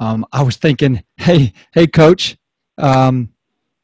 [0.00, 2.38] Um, I was thinking, hey, hey, coach,
[2.78, 3.28] um,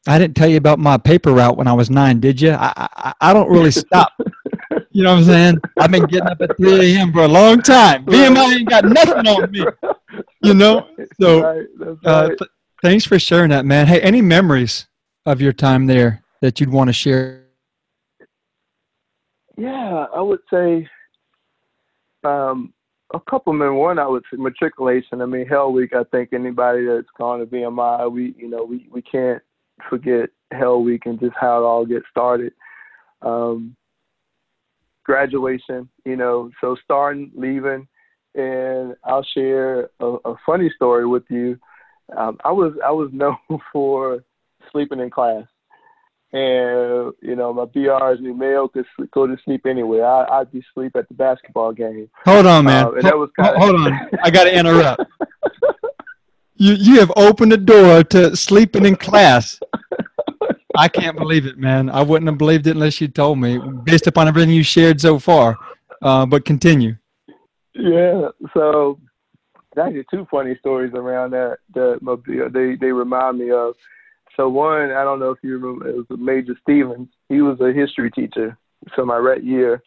[0.07, 2.51] I didn't tell you about my paper route when I was nine, did you?
[2.51, 4.11] I, I, I don't really stop.
[4.91, 5.57] you know what I'm saying?
[5.79, 7.13] I've been getting up at 3 a.m.
[7.13, 8.05] for a long time.
[8.05, 9.65] VMI ain't got nothing on me.
[10.43, 10.87] You know?
[11.19, 12.51] So right, uh, th-
[12.81, 13.87] thanks for sharing that, man.
[13.87, 14.87] Hey, any memories
[15.25, 17.45] of your time there that you'd want to share?
[19.57, 20.87] Yeah, I would say
[22.23, 22.73] um,
[23.13, 23.75] a couple of men.
[23.75, 25.21] One, I would say matriculation.
[25.21, 25.93] I mean, Hell Week.
[25.93, 29.41] I think anybody that's gone to VMI, we you know we we can't
[29.89, 32.53] forget Hell Week and just how it all gets started.
[33.21, 33.75] Um,
[35.03, 37.87] graduation, you know, so starting, leaving,
[38.35, 41.59] and I'll share a, a funny story with you.
[42.15, 43.37] Um, I was I was known
[43.71, 44.23] for
[44.71, 45.45] sleeping in class
[46.33, 50.05] and you know my BRs knew Mayo could go to sleep anywhere.
[50.05, 52.09] I, I'd be sleep at the basketball game.
[52.25, 52.85] Hold on, man.
[52.85, 53.59] Uh, and that was kinda...
[53.59, 54.09] hold on.
[54.23, 55.03] I got to interrupt.
[56.55, 59.59] you you have opened the door to sleeping in class.
[60.75, 61.87] I can't believe it, man.
[61.87, 65.19] I wouldn't have believed it unless you told me, based upon everything you shared so
[65.19, 65.55] far.
[66.01, 66.95] Uh, but continue.
[67.75, 68.29] Yeah.
[68.53, 68.99] So
[69.77, 73.75] actually two funny stories around that that they they remind me of.
[74.35, 77.09] So one, I don't know if you remember, it was Major Stevens.
[77.29, 78.57] He was a history teacher.
[78.95, 79.83] So my red year,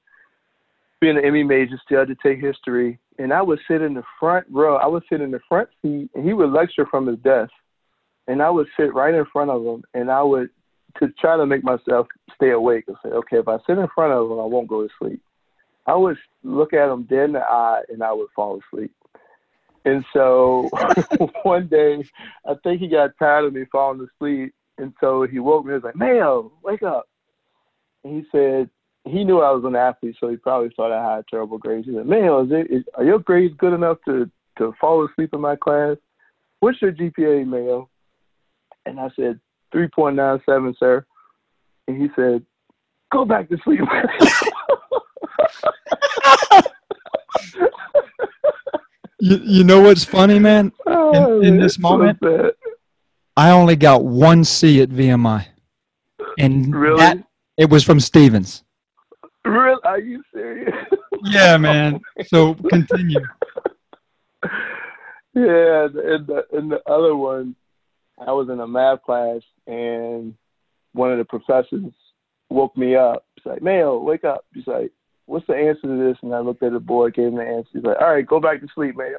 [1.01, 4.05] being an ME major, still had to take history, and I would sit in the
[4.21, 4.77] front row.
[4.77, 7.53] I would sit in the front seat, and he would lecture from his desk,
[8.29, 10.51] and I would sit right in front of him, and I would
[11.01, 14.13] to try to make myself stay awake and say, okay, if I sit in front
[14.13, 15.21] of him, I won't go to sleep.
[15.87, 18.93] I would look at him dead in the eye, and I would fall asleep.
[19.85, 20.69] And so
[21.45, 22.05] one day,
[22.45, 24.53] I think he got tired of me falling asleep.
[24.79, 25.71] And so he woke me.
[25.71, 27.09] He was like, Mayo, wake up.
[28.05, 28.69] And he said,
[29.05, 31.87] he knew I was an athlete, so he probably thought I had terrible grades.
[31.87, 35.31] He said, Mayo, is it, is, are your grades good enough to, to fall asleep
[35.33, 35.97] in my class?
[36.59, 37.89] What's your GPA, Mayo?
[38.85, 39.39] And I said,
[39.73, 41.07] 3.97, sir.
[41.87, 42.45] And he said,
[43.13, 43.81] go back to sleep.
[49.27, 50.71] You, you know what's funny, man?
[50.87, 52.21] Oh, in, in this moment,
[53.37, 55.47] I only got one C at VMI,
[56.39, 56.99] and really?
[56.99, 57.19] that
[57.57, 58.63] it was from Stevens.
[59.45, 59.81] Really?
[59.83, 60.73] Are you serious?
[61.25, 62.01] Yeah, man.
[62.27, 63.21] So continue.
[65.35, 67.57] Yeah, and the, and the other one,
[68.19, 70.35] I was in a math class, and
[70.93, 71.93] one of the professors
[72.49, 73.27] woke me up.
[73.35, 74.93] He's like, "Mayo, wake up." He's like,
[75.27, 76.17] what's the answer to this?
[76.23, 77.69] And I looked at the board, gave him the answer.
[77.73, 79.15] He's like, all right, go back to sleep, man.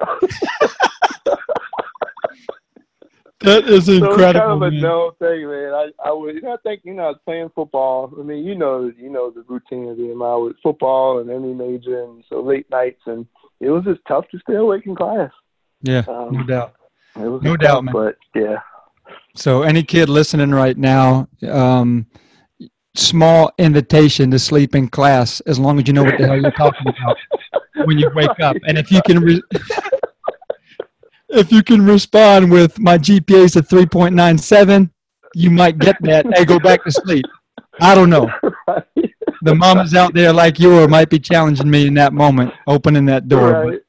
[3.40, 4.16] that is incredible.
[4.16, 4.80] So it's kind of a man.
[4.80, 5.72] known thing, man.
[5.72, 8.12] I, I would, you know, I think, you know, I was playing football.
[8.18, 12.02] I mean, you know, you know the routine of VMI with football and any major,
[12.02, 13.26] and so late nights, and
[13.60, 15.30] it was just tough to stay awake in class.
[15.82, 16.74] Yeah, um, no doubt.
[17.16, 17.92] no tough, doubt, man.
[17.92, 18.56] But yeah.
[19.34, 22.06] So, any kid listening right now, um,
[22.94, 26.50] small invitation to sleep in class as long as you know what the hell you're
[26.52, 27.16] talking about
[27.86, 28.56] when you wake up.
[28.66, 29.42] And if you can re-
[31.28, 34.90] if you can respond with my GPA is a 3.97,
[35.34, 36.26] you might get that.
[36.34, 37.24] Hey, go back to sleep.
[37.80, 38.30] I don't know.
[39.42, 43.04] The mamas out there like you are might be challenging me in that moment, opening
[43.04, 43.52] that door.
[43.52, 43.80] Right.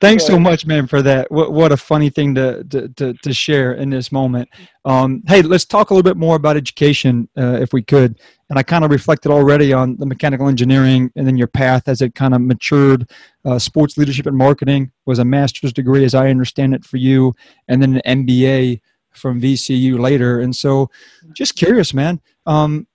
[0.00, 1.30] Thanks so much, man, for that.
[1.30, 4.48] What, what a funny thing to, to, to, to share in this moment.
[4.84, 8.20] Um, hey, let's talk a little bit more about education, uh, if we could.
[8.50, 12.02] And I kind of reflected already on the mechanical engineering and then your path as
[12.02, 13.10] it kind of matured.
[13.44, 17.34] Uh, sports leadership and marketing was a master's degree, as I understand it, for you,
[17.68, 18.80] and then an MBA
[19.12, 20.40] from VCU later.
[20.40, 20.90] And so,
[21.32, 22.86] just curious, man, um,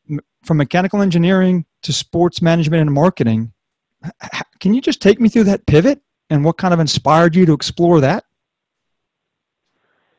[0.44, 3.54] from mechanical engineering to sports management and marketing,
[4.60, 6.02] can you just take me through that pivot?
[6.32, 8.24] And what kind of inspired you to explore that?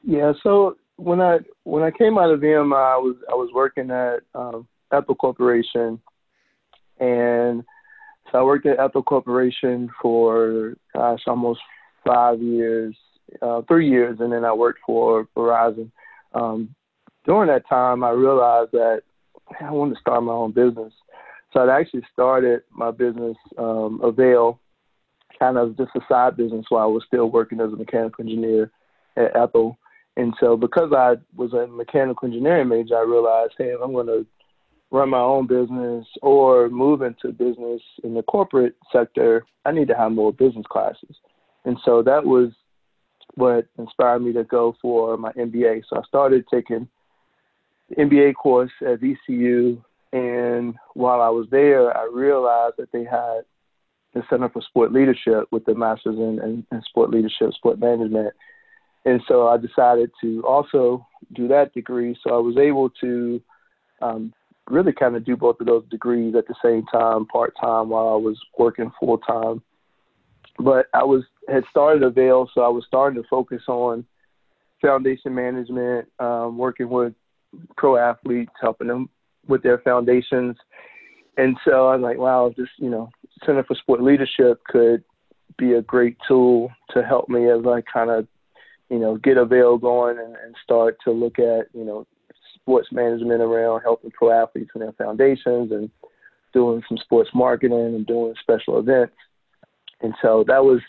[0.04, 3.90] Yeah, so when I when I came out of VMI, I was I was working
[3.90, 6.00] at um, Apple Corporation,
[7.00, 7.64] and
[8.30, 11.60] so I worked at Apple Corporation for gosh almost
[12.06, 12.94] five years,
[13.40, 15.90] uh, three years, and then I worked for Verizon.
[16.34, 16.74] Um,
[17.24, 19.02] during that time, I realized that
[19.60, 20.92] I wanted to start my own business.
[21.52, 24.58] So I'd actually started my business, um, Avail,
[25.42, 28.70] kind of just a side business while I was still working as a mechanical engineer
[29.16, 29.76] at Apple.
[30.16, 34.06] And so because I was a mechanical engineering major, I realized, hey, if I'm going
[34.06, 34.24] to
[34.92, 39.96] run my own business or move into business in the corporate sector, I need to
[39.96, 41.16] have more business classes.
[41.64, 42.52] And so that was
[43.34, 45.82] what inspired me to go for my MBA.
[45.90, 46.86] So I started taking
[47.98, 49.82] MBA course at VCU.
[50.12, 53.40] And while I was there, I realized that they had
[54.14, 58.34] the Center for Sport Leadership with the Masters in, in, in Sport Leadership, Sport Management.
[59.04, 62.16] And so I decided to also do that degree.
[62.22, 63.40] So I was able to
[64.00, 64.32] um,
[64.68, 68.08] really kind of do both of those degrees at the same time, part time, while
[68.08, 69.62] I was working full time.
[70.58, 74.04] But I was had started Avail, so I was starting to focus on
[74.80, 77.14] foundation management, um, working with
[77.76, 79.08] pro athletes, helping them
[79.46, 80.56] with their foundations.
[81.36, 83.10] And so I'm like, wow, this, you know,
[83.44, 85.02] Center for Sport Leadership could
[85.56, 88.26] be a great tool to help me as I kind of,
[88.90, 92.06] you know, get Avail going and, and start to look at, you know,
[92.54, 95.90] sports management around helping pro athletes and their foundations and
[96.52, 99.16] doing some sports marketing and doing special events.
[100.00, 100.80] And so that was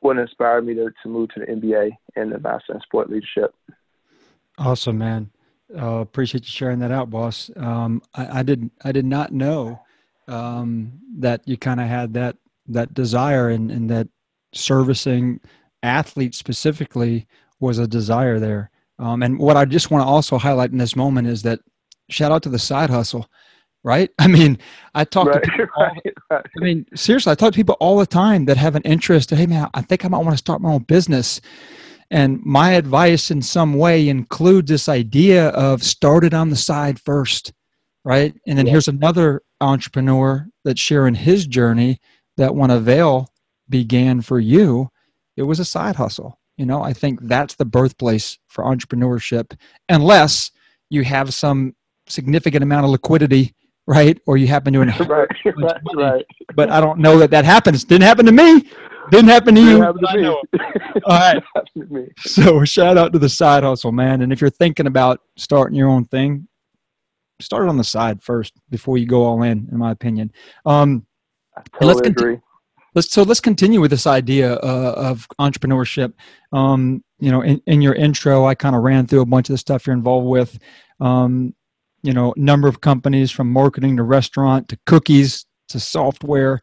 [0.00, 3.54] what inspired me to, to move to the MBA and the Master in Sport Leadership.
[4.58, 5.30] Awesome, man.
[5.76, 7.50] Uh, appreciate you sharing that out, boss.
[7.56, 9.80] Um, I, I did I did not know
[10.28, 12.36] um, that you kind of had that
[12.68, 14.08] that desire and, and that
[14.52, 15.40] servicing
[15.82, 17.26] athletes specifically
[17.60, 18.70] was a desire there.
[18.98, 21.60] Um, and what I just want to also highlight in this moment is that
[22.08, 23.28] shout out to the side hustle,
[23.82, 24.10] right?
[24.18, 24.58] I mean,
[24.94, 25.66] I talk right, to people.
[25.76, 26.46] All, right, right.
[26.56, 29.30] I mean, seriously, I talk to people all the time that have an interest.
[29.30, 31.40] Hey, man, I think I might want to start my own business.
[32.12, 37.00] And my advice in some way includes this idea of start it on the side
[37.00, 37.54] first,
[38.04, 38.34] right?
[38.46, 38.72] And then yeah.
[38.72, 42.00] here's another entrepreneur that's sharing his journey
[42.36, 43.32] that when Avail
[43.70, 44.90] began for you,
[45.38, 46.38] it was a side hustle.
[46.58, 49.58] You know, I think that's the birthplace for entrepreneurship,
[49.88, 50.50] unless
[50.90, 51.74] you have some
[52.06, 53.54] significant amount of liquidity,
[53.86, 54.20] right?
[54.26, 55.08] Or you happen to inherit.
[55.08, 56.26] right, right, right.
[56.54, 57.84] But I don't know that that happens.
[57.84, 58.68] Didn't happen to me.
[59.10, 59.82] Didn't happen to Didn't you.
[59.82, 60.28] Happen to me.
[61.04, 61.42] All right.
[62.20, 64.22] So shout out to the side hustle, man.
[64.22, 66.48] And if you're thinking about starting your own thing,
[67.40, 69.68] start it on the side first before you go all in.
[69.70, 70.32] In my opinion.
[70.64, 71.06] Um,
[71.74, 72.38] totally let's agree.
[72.94, 76.12] Let's so let's continue with this idea uh, of entrepreneurship.
[76.52, 79.54] Um, you know, in, in your intro, I kind of ran through a bunch of
[79.54, 80.58] the stuff you're involved with.
[81.00, 81.54] Um,
[82.02, 86.60] you know, number of companies from marketing to restaurant to cookies to software,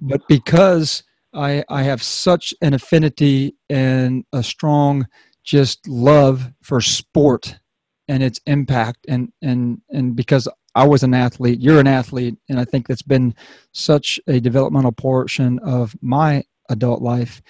[0.00, 1.02] but because
[1.34, 5.06] I I have such an affinity and a strong
[5.44, 7.58] just love for sport
[8.08, 12.60] and its impact and and and because I was an athlete, you're an athlete, and
[12.60, 13.34] I think that's been
[13.72, 17.40] such a developmental portion of my adult life.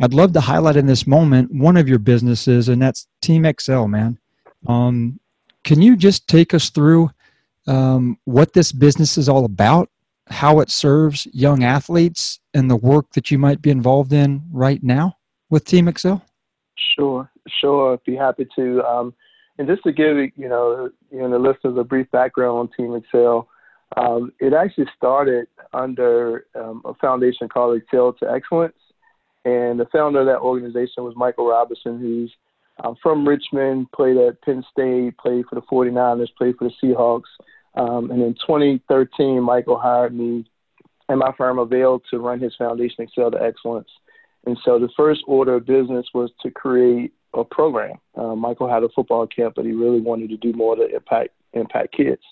[0.00, 3.88] I'd love to highlight in this moment one of your businesses, and that's Team Excel,
[3.88, 4.16] man.
[4.68, 5.18] Um,
[5.64, 7.10] can you just take us through
[7.66, 9.90] um, what this business is all about,
[10.28, 14.82] how it serves young athletes, and the work that you might be involved in right
[14.82, 15.16] now
[15.50, 16.24] with Team Excel?
[16.96, 17.94] Sure, sure.
[17.94, 18.82] I'd be happy to.
[18.82, 19.14] Um,
[19.58, 22.94] and just to give you know, you know, the listeners a brief background on Team
[22.96, 23.48] Excel,
[23.96, 28.76] um, it actually started under um, a foundation called Excel to Excellence,
[29.44, 32.32] and the founder of that organization was Michael Robinson, who's
[32.82, 37.30] um, from Richmond, played at Penn State, played for the 49ers, played for the Seahawks.
[37.74, 40.44] Um, and in 2013, Michael hired me
[41.08, 43.88] and my firm Avail to run his foundation, Excel to Excellence.
[44.46, 47.96] And so the first order of business was to create a program.
[48.16, 51.30] Uh, Michael had a football camp, but he really wanted to do more to impact
[51.54, 52.22] impact kids.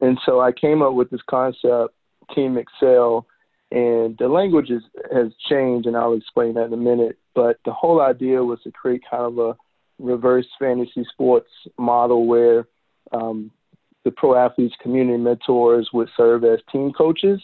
[0.00, 1.94] And so I came up with this concept,
[2.34, 3.26] Team Excel,
[3.70, 7.18] and the language is, has changed, and I'll explain that in a minute.
[7.34, 9.56] But the whole idea was to create kind of a
[10.00, 12.66] reverse fantasy sports model where
[13.12, 13.50] um,
[14.04, 17.40] the pro athletes, community mentors would serve as team coaches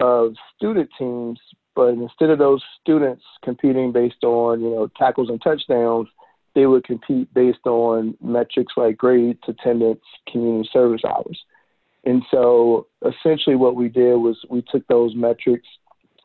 [0.00, 1.38] of student teams.
[1.74, 6.08] But instead of those students competing based on you know tackles and touchdowns,
[6.54, 11.38] they would compete based on metrics like grades, attendance, community service hours.
[12.04, 15.66] And so essentially what we did was we took those metrics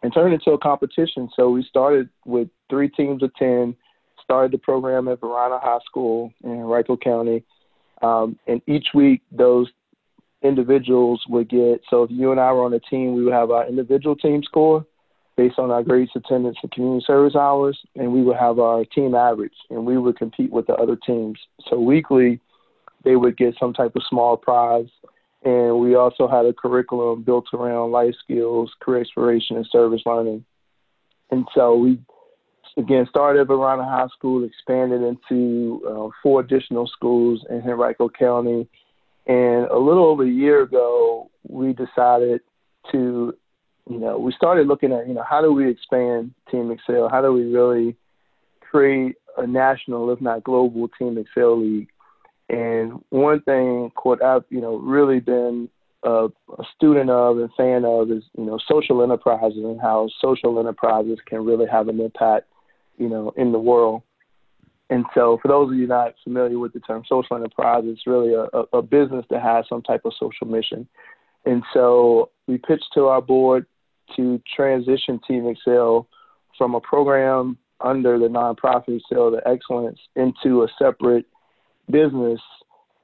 [0.02, 1.30] and turned it into a competition.
[1.36, 3.76] So we started with three teams of 10,
[4.26, 7.44] started the program at Varina High School in Henrico County.
[8.02, 9.70] Um, and each week those
[10.42, 13.52] individuals would get, so if you and I were on a team, we would have
[13.52, 14.86] our individual team score
[15.38, 19.16] based on our grades, attendance, and community service hours, and we would have our team
[19.16, 21.38] average, and we would compete with the other teams.
[21.70, 22.40] So weekly,
[23.04, 24.88] they would get some type of small prize,
[25.44, 30.46] and we also had a curriculum built around life skills, career exploration, and service learning.
[31.32, 32.00] And so we
[32.78, 38.68] again started at Varina High School, expanded into uh, four additional schools in Henrico County,
[39.28, 42.42] and a little over a year ago, we decided
[42.92, 43.36] to,
[43.90, 47.10] you know, we started looking at, you know, how do we expand Team Excel?
[47.10, 47.96] How do we really
[48.60, 51.90] create a national, if not global, Team Excel league?
[52.50, 55.70] And one thing, Court, I've you know really been
[56.04, 56.28] a
[56.76, 61.44] student of and fan of is you know social enterprises and how social enterprises can
[61.44, 62.46] really have an impact,
[62.98, 64.04] you know, in the world.
[64.90, 68.34] And so, for those of you not familiar with the term social enterprise, it's really
[68.34, 70.88] a, a, business that has some type of social mission.
[71.46, 73.66] And so, we pitched to our board
[74.16, 76.08] to transition Team Excel
[76.56, 81.26] from a program under the nonprofit Excel to Excellence into a separate
[81.90, 82.40] business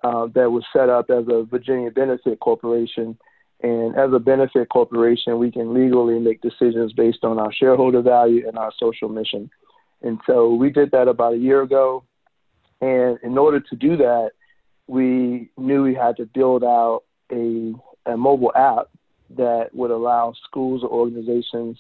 [0.04, 3.18] uh, that was set up as a Virginia Benefit Corporation.
[3.62, 8.48] And as a benefit corporation, we can legally make decisions based on our shareholder value
[8.48, 9.52] and our social mission.
[10.02, 12.04] And so we did that about a year ago.
[12.82, 14.32] And in order to do that,
[14.88, 17.74] we knew we had to build out a,
[18.06, 18.90] a mobile app
[19.38, 21.78] that would allow schools or organizations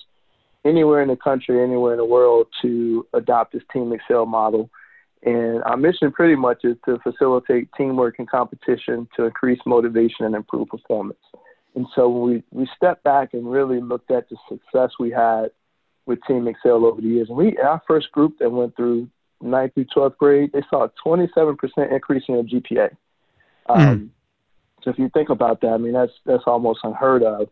[0.64, 4.70] anywhere in the country, anywhere in the world to adopt this Team Excel model
[5.24, 10.36] and our mission pretty much is to facilitate teamwork and competition to increase motivation and
[10.36, 11.20] improve performance.
[11.76, 15.52] And so we, we stepped back and really looked at the success we had
[16.06, 19.10] with Team Excel over the years, and we our first group that went through
[19.44, 21.58] 9th through 12th grade, they saw a 27%
[21.92, 22.90] increase in their GPA.
[23.70, 23.78] Mm.
[23.78, 24.12] Um,
[24.84, 27.50] so if you think about that, I mean that's that's almost unheard of.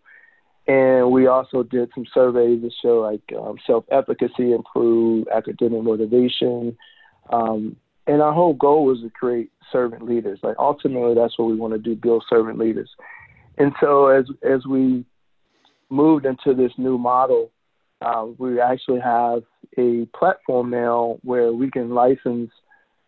[0.67, 6.77] And we also did some surveys that show like um, self-efficacy improved, academic motivation,
[7.31, 7.75] um,
[8.05, 10.39] and our whole goal was to create servant leaders.
[10.43, 12.89] Like ultimately, that's what we want to do: build servant leaders.
[13.57, 15.05] And so, as as we
[15.89, 17.51] moved into this new model,
[18.01, 19.43] uh, we actually have
[19.77, 22.51] a platform now where we can license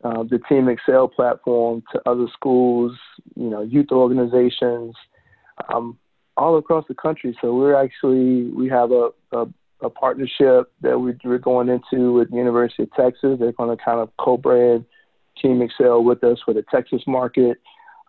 [0.03, 2.97] uh, the Team Excel platform to other schools,
[3.35, 4.95] you know, youth organizations,
[5.71, 5.97] um,
[6.37, 7.37] all across the country.
[7.41, 9.45] So we're actually we have a, a
[9.81, 13.37] a partnership that we, are going into with the University of Texas.
[13.39, 14.85] They're going to kind of co-brand
[15.41, 17.57] Team Excel with us for the Texas market.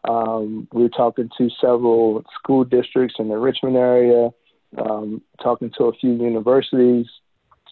[0.08, 4.30] Um, we're talking to several school districts in the Richmond area,
[4.78, 7.06] um, talking to a few universities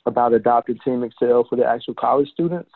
[0.07, 2.71] about adopting Team Excel for the actual college students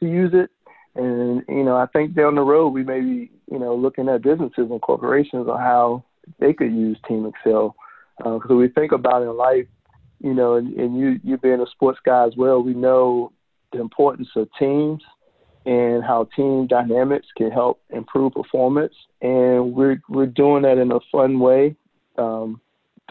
[0.00, 0.50] to use it.
[0.94, 4.22] And, you know, I think down the road we may be, you know, looking at
[4.22, 6.04] businesses and corporations on how
[6.38, 7.74] they could use Team Excel.
[8.18, 9.66] Because uh, we think about in life,
[10.20, 13.32] you know, and, and you you being a sports guy as well, we know
[13.72, 15.02] the importance of teams
[15.64, 18.94] and how team dynamics can help improve performance.
[19.22, 21.74] And we're we're doing that in a fun way
[22.18, 22.60] um,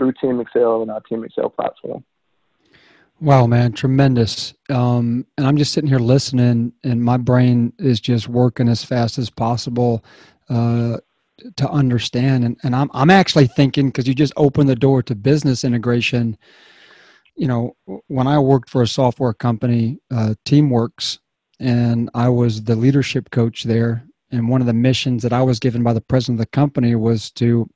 [0.01, 2.03] through Team Excel and our Team Excel platform.
[3.19, 4.55] Wow, man, tremendous.
[4.69, 9.19] Um, and I'm just sitting here listening, and my brain is just working as fast
[9.19, 10.03] as possible
[10.49, 10.97] uh,
[11.55, 12.43] to understand.
[12.45, 16.37] And, and I'm I'm actually thinking because you just opened the door to business integration
[17.35, 17.75] you know,
[18.07, 21.19] when I worked for a software company, uh, Teamworks,
[21.59, 25.59] and I was the leadership coach there, and one of the missions that I was
[25.59, 27.69] given by the president of the company was to,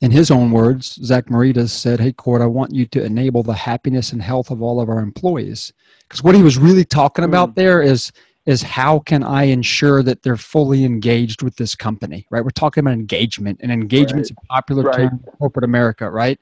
[0.00, 3.54] in his own words, Zach Maritas said, Hey, Court, I want you to enable the
[3.54, 5.72] happiness and health of all of our employees.
[6.08, 7.54] Because what he was really talking about mm.
[7.56, 8.12] there is
[8.46, 12.42] is how can I ensure that they're fully engaged with this company, right?
[12.42, 14.38] We're talking about engagement, and engagement's right.
[14.42, 14.96] a popular right.
[14.96, 16.38] term in corporate America, right?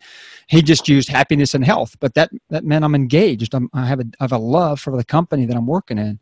[0.47, 3.53] He just used happiness and health, but that that meant I'm engaged.
[3.53, 6.21] I'm, I have a I have a love for the company that I'm working in,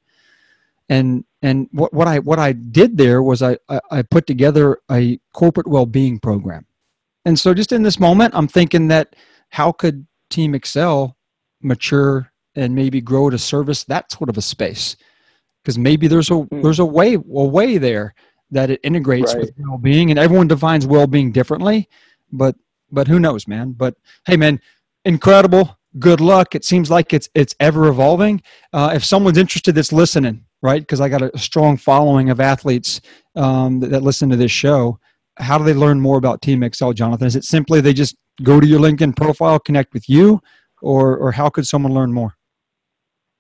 [0.89, 4.79] and and what what I what I did there was I I, I put together
[4.91, 6.66] a corporate well being program,
[7.27, 9.17] and so just in this moment, I'm thinking that
[9.51, 11.17] how could Team Excel
[11.61, 14.97] mature and maybe grow to service that sort of a space?
[15.63, 16.63] Because maybe there's a mm.
[16.63, 18.15] there's a way a way there
[18.53, 19.41] that it integrates right.
[19.41, 21.89] with well-being and everyone defines well-being differently
[22.31, 22.55] but
[22.93, 23.73] but who knows man?
[23.73, 24.61] But hey man
[25.05, 25.77] incredible.
[25.99, 26.55] Good luck.
[26.55, 28.41] It seems like it's it's ever evolving.
[28.73, 33.03] Uh, if someone's interested that's listening right because i got a strong following of athletes
[33.35, 34.99] um, that, that listen to this show
[35.39, 38.61] how do they learn more about team excel jonathan is it simply they just go
[38.61, 40.41] to your linkedin profile connect with you
[40.83, 42.37] or or how could someone learn more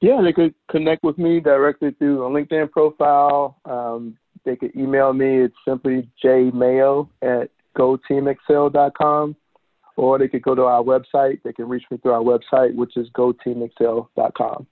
[0.01, 3.61] yeah, they could connect with me directly through a LinkedIn profile.
[3.65, 5.45] Um, they could email me.
[5.45, 9.37] It's simply jmayo at goteamexcel.com.
[9.97, 11.41] Or they could go to our website.
[11.43, 14.67] They can reach me through our website, which is goteamexcel.com.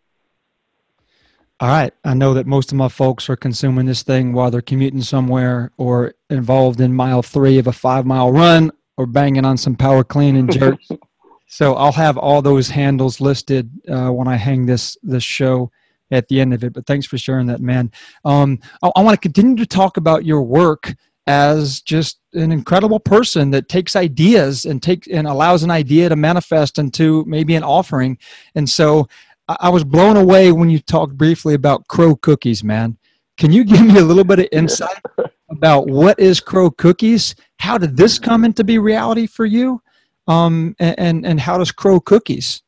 [1.61, 1.93] All right.
[2.05, 5.71] I know that most of my folks are consuming this thing while they're commuting somewhere
[5.77, 10.03] or involved in mile three of a five mile run or banging on some power
[10.03, 10.89] clean and jerks.
[11.47, 15.71] so I'll have all those handles listed uh, when I hang this this show
[16.11, 16.73] at the end of it.
[16.73, 17.93] But thanks for sharing that, man.
[18.25, 20.93] Um, I, I want to continue to talk about your work
[21.27, 26.17] as just an incredible person that takes ideas and takes and allows an idea to
[26.17, 28.19] manifest into maybe an offering.
[28.55, 29.09] And so
[29.49, 32.97] I was blown away when you talked briefly about crow cookies, man.
[33.37, 35.03] Can you give me a little bit of insight
[35.51, 37.35] about what is crow cookies?
[37.59, 39.83] How did this come into be reality for you?
[40.27, 42.63] Um, and, and how does crow cookies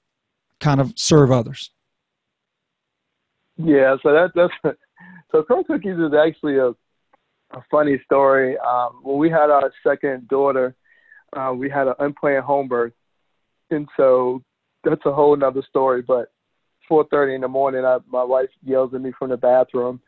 [0.61, 1.71] kind of serve others?
[3.57, 4.77] Yeah, so that, that's
[5.33, 6.69] so crow cookies is actually a,
[7.53, 8.59] a funny story.
[8.59, 10.75] Um, when we had our second daughter,
[11.35, 12.93] uh, we had an unplanned home birth,
[13.71, 14.43] and so
[14.85, 16.03] that's a whole nother story.
[16.03, 16.29] But
[16.91, 20.01] 4:30 in the morning, I, my wife yells at me from the bathroom,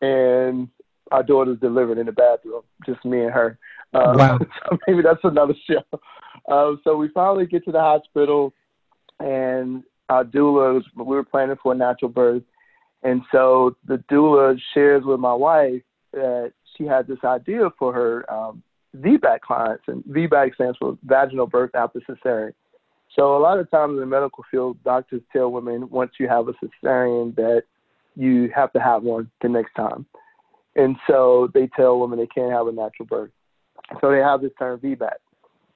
[0.00, 0.68] and
[1.10, 3.58] our daughter's delivered in the bathroom, just me and her.
[3.92, 4.38] Uh, wow.
[4.70, 5.82] So maybe that's another show.
[6.50, 8.52] Uh, so we finally get to the hospital,
[9.20, 12.42] and our doula, was, we were planning for a natural birth,
[13.02, 18.32] and so the doula shares with my wife that she had this idea for her
[18.32, 18.62] um,
[18.96, 22.52] VBAC clients, and VBAC stands for vaginal birth after cesarean.
[23.14, 26.48] So a lot of times in the medical field, doctors tell women once you have
[26.48, 27.64] a cesarean that
[28.16, 30.06] you have to have one the next time.
[30.76, 33.30] And so they tell women they can't have a natural birth.
[34.00, 35.10] So they have this term VBAC.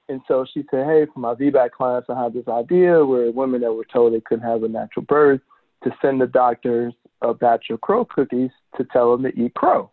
[0.09, 3.61] And so she said, hey, for my VBAC clients, I have this idea where women
[3.61, 5.41] that were told they couldn't have a natural birth
[5.83, 9.91] to send the doctors a batch of crow cookies to tell them to eat crow.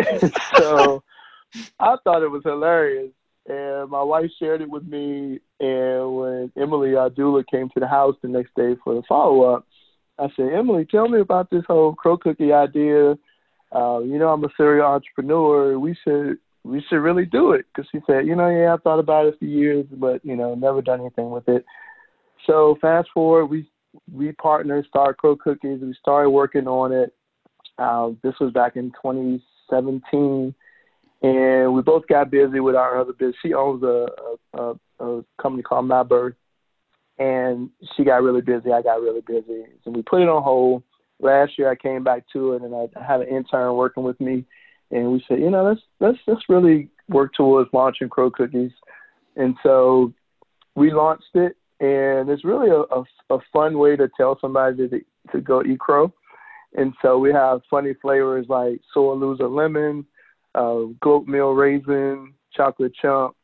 [0.56, 1.02] so
[1.78, 3.10] I thought it was hilarious
[3.46, 5.40] and my wife shared it with me.
[5.60, 9.42] And when Emily, our doula, came to the house the next day for the follow
[9.42, 9.66] up,
[10.18, 13.16] I said, Emily, tell me about this whole crow cookie idea.
[13.74, 15.78] Uh, you know, I'm a serial entrepreneur.
[15.78, 18.98] We should we should really do it because she said, you know, yeah, I thought
[18.98, 21.64] about it for years, but you know, never done anything with it.
[22.46, 23.70] So fast forward, we
[24.12, 25.80] we partnered, started Crow Cookies.
[25.80, 27.14] We started working on it.
[27.78, 30.54] Uh, this was back in 2017
[31.22, 33.36] and we both got busy with our other business.
[33.42, 34.06] She owns a,
[34.54, 36.34] a, a company called My Birth,
[37.18, 38.72] and she got really busy.
[38.72, 40.82] I got really busy, so we put it on hold.
[41.20, 44.44] Last year, I came back to it, and I, had an intern working with me,
[44.90, 48.72] and we said, you know, let's let's let's really work towards launching Crow Cookies,
[49.36, 50.14] and so
[50.74, 55.00] we launched it, and it's really a, a, a fun way to tell somebody to
[55.32, 56.12] to go eat crow.
[56.76, 60.06] And so we have funny flavors like soy loser lemon,
[60.54, 63.34] uh, goat meal raisin, chocolate chunk,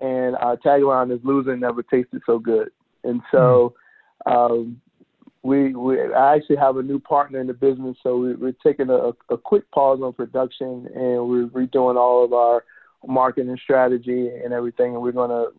[0.00, 2.70] and our tagline is "Losing never tasted so good."
[3.04, 3.74] And so,
[4.26, 4.80] um,
[5.42, 8.90] we we I actually have a new partner in the business, so we, we're taking
[8.90, 12.64] a, a quick pause on production, and we're redoing all of our
[13.06, 15.52] marketing strategy and everything, and we're going to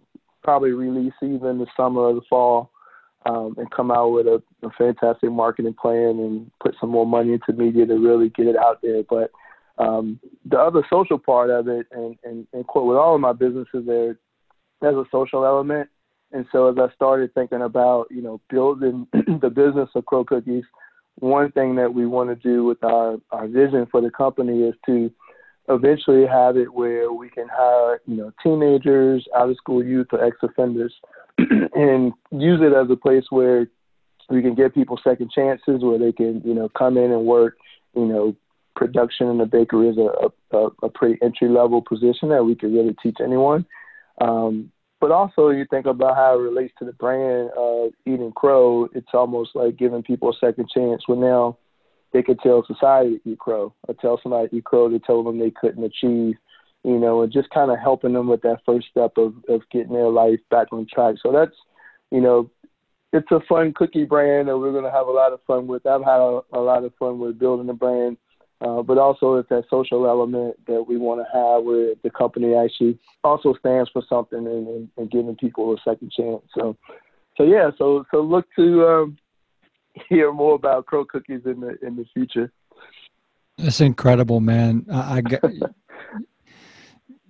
[0.44, 2.72] probably release even the summer or the fall.
[3.24, 7.34] Um, and come out with a, a fantastic marketing plan and put some more money
[7.34, 9.04] into media to really get it out there.
[9.08, 9.30] But
[9.78, 13.34] um, the other social part of it, and, and, and Court, with all of my
[13.34, 14.18] businesses, there,
[14.82, 15.90] there's a social element.
[16.32, 20.64] And so as I started thinking about, you know, building the business of Crow Cookies,
[21.16, 24.76] one thing that we want to do with our, our vision for the company is
[24.86, 25.12] to
[25.70, 30.24] eventually have it where we can hire, you know, teenagers, out of school youth or
[30.24, 30.94] ex offenders
[31.38, 33.68] and use it as a place where
[34.30, 37.58] we can give people second chances where they can, you know, come in and work,
[37.96, 38.36] you know,
[38.76, 42.74] production in the bakery is a, a, a pretty entry level position that we could
[42.74, 43.66] really teach anyone.
[44.20, 48.88] Um, but also, you think about how it relates to the brand of eating crow.
[48.94, 51.08] It's almost like giving people a second chance.
[51.08, 51.58] When now
[52.14, 55.24] they could tell society to eat crow, or tell somebody to eat crow to tell
[55.24, 56.36] them they couldn't achieve,
[56.84, 59.94] you know, and just kind of helping them with that first step of of getting
[59.94, 61.16] their life back on track.
[61.24, 61.56] So that's,
[62.12, 62.52] you know,
[63.12, 65.86] it's a fun cookie brand that we're going to have a lot of fun with.
[65.86, 68.18] I've had a, a lot of fun with building the brand
[68.62, 72.54] uh, but also it's that social element that we want to have where the company
[72.54, 76.44] actually also stands for something and, and, and, giving people a second chance.
[76.56, 76.78] So,
[77.38, 79.18] so yeah, so so look to um,
[80.10, 82.52] hear more about Crow Cookies in the in the future.
[83.58, 84.86] That's incredible, man.
[84.92, 85.42] I, I got,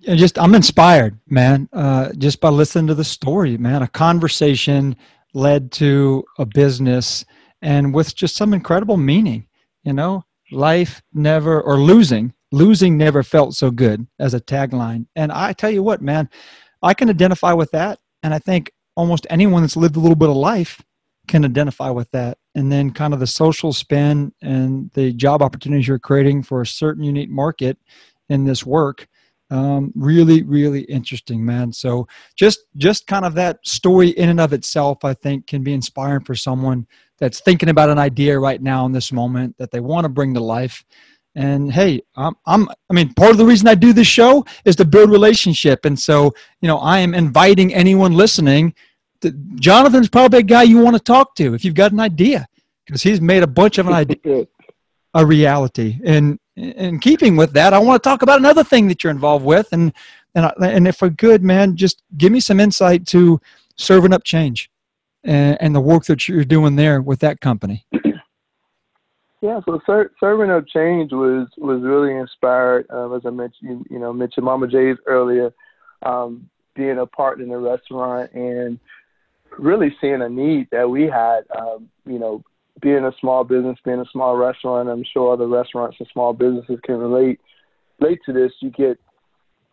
[0.02, 1.68] just I'm inspired, man.
[1.72, 3.82] Uh, just by listening to the story, man.
[3.82, 4.96] A conversation
[5.32, 7.24] led to a business,
[7.62, 9.46] and with just some incredible meaning.
[9.82, 15.06] You know, life never or losing losing never felt so good as a tagline.
[15.16, 16.28] And i tell you what man
[16.82, 17.98] i can identify with that.
[18.22, 20.82] And i think almost anyone that's lived a little bit of life
[21.28, 22.36] can identify with that.
[22.54, 26.66] And then kind of the social spin and the job opportunities you're creating for a
[26.66, 27.78] certain unique market
[28.28, 29.08] in this work
[29.52, 31.72] um, really really interesting man.
[31.72, 35.74] So just just kind of that story in and of itself i think can be
[35.74, 36.86] inspiring for someone
[37.22, 40.34] that's thinking about an idea right now in this moment that they want to bring
[40.34, 40.84] to life.
[41.36, 44.76] And hey I'm, I'm i mean part of the reason i do this show is
[44.76, 45.84] to build relationship.
[45.84, 48.74] And so you know i am inviting anyone listening
[49.20, 52.44] to, jonathan's probably a guy you want to talk to if you've got an idea
[52.84, 54.46] because he's made a bunch of an idea
[55.14, 56.00] a reality.
[56.04, 59.44] And in keeping with that, I want to talk about another thing that you're involved
[59.44, 59.92] with, and
[60.34, 63.40] and and if we're good, man, just give me some insight to
[63.76, 64.71] serving up change
[65.24, 67.86] and, and the work that you're doing there with that company.
[69.42, 73.98] Yeah, so ser- serving up change was was really inspired, um, as I mentioned, you,
[73.98, 75.52] know, mentioned Mama J's earlier,
[76.04, 78.78] um, being a partner in the restaurant and
[79.58, 81.40] really seeing a need that we had.
[81.58, 82.44] Um, you know,
[82.80, 86.78] being a small business, being a small restaurant, I'm sure other restaurants and small businesses
[86.84, 87.40] can relate
[87.98, 88.52] relate to this.
[88.60, 89.00] You get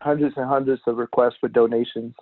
[0.01, 2.15] hundreds and hundreds of requests for donations.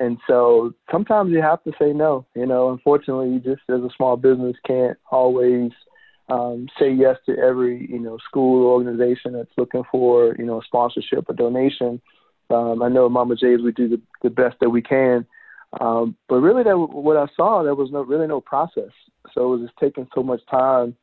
[0.00, 2.26] And so sometimes you have to say no.
[2.34, 5.72] You know, unfortunately, you just as a small business can't always
[6.28, 10.60] um, say yes to every you know school or organization that's looking for you know
[10.60, 12.00] sponsorship or donation.
[12.50, 15.26] Um, I know at Mama J's we do the, the best that we can,
[15.80, 18.90] um, but really, that what I saw there was no really no process.
[19.34, 20.96] So it was just taking so much time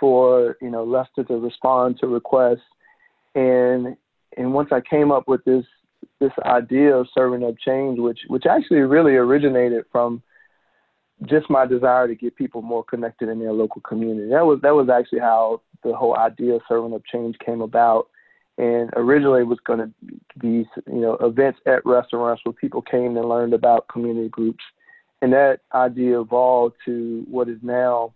[0.00, 2.60] for you know Lester to respond to requests,
[3.34, 3.96] and
[4.36, 5.64] and once I came up with this
[6.20, 10.22] this idea of serving up change, which which actually really originated from
[11.24, 14.30] just my desire to get people more connected in their local community.
[14.30, 18.08] That was that was actually how the whole idea of serving up change came about.
[18.56, 19.90] And originally it was going to
[20.38, 24.64] be you know events at restaurants where people came and learned about community groups
[25.22, 28.14] and that idea evolved to what is now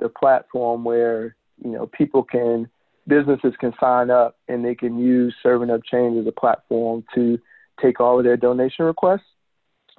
[0.00, 2.68] the platform where you know people can
[3.06, 7.38] businesses can sign up and they can use serving up change as a platform to
[7.80, 9.26] take all of their donation requests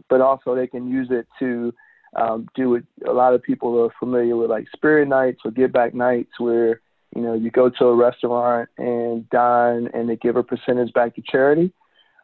[0.10, 1.74] but also they can use it to
[2.16, 5.72] um, do it a lot of people are familiar with like spirit nights or give
[5.72, 6.82] back nights where
[7.16, 11.16] you know you go to a restaurant and dine and they give a percentage back
[11.16, 11.72] to charity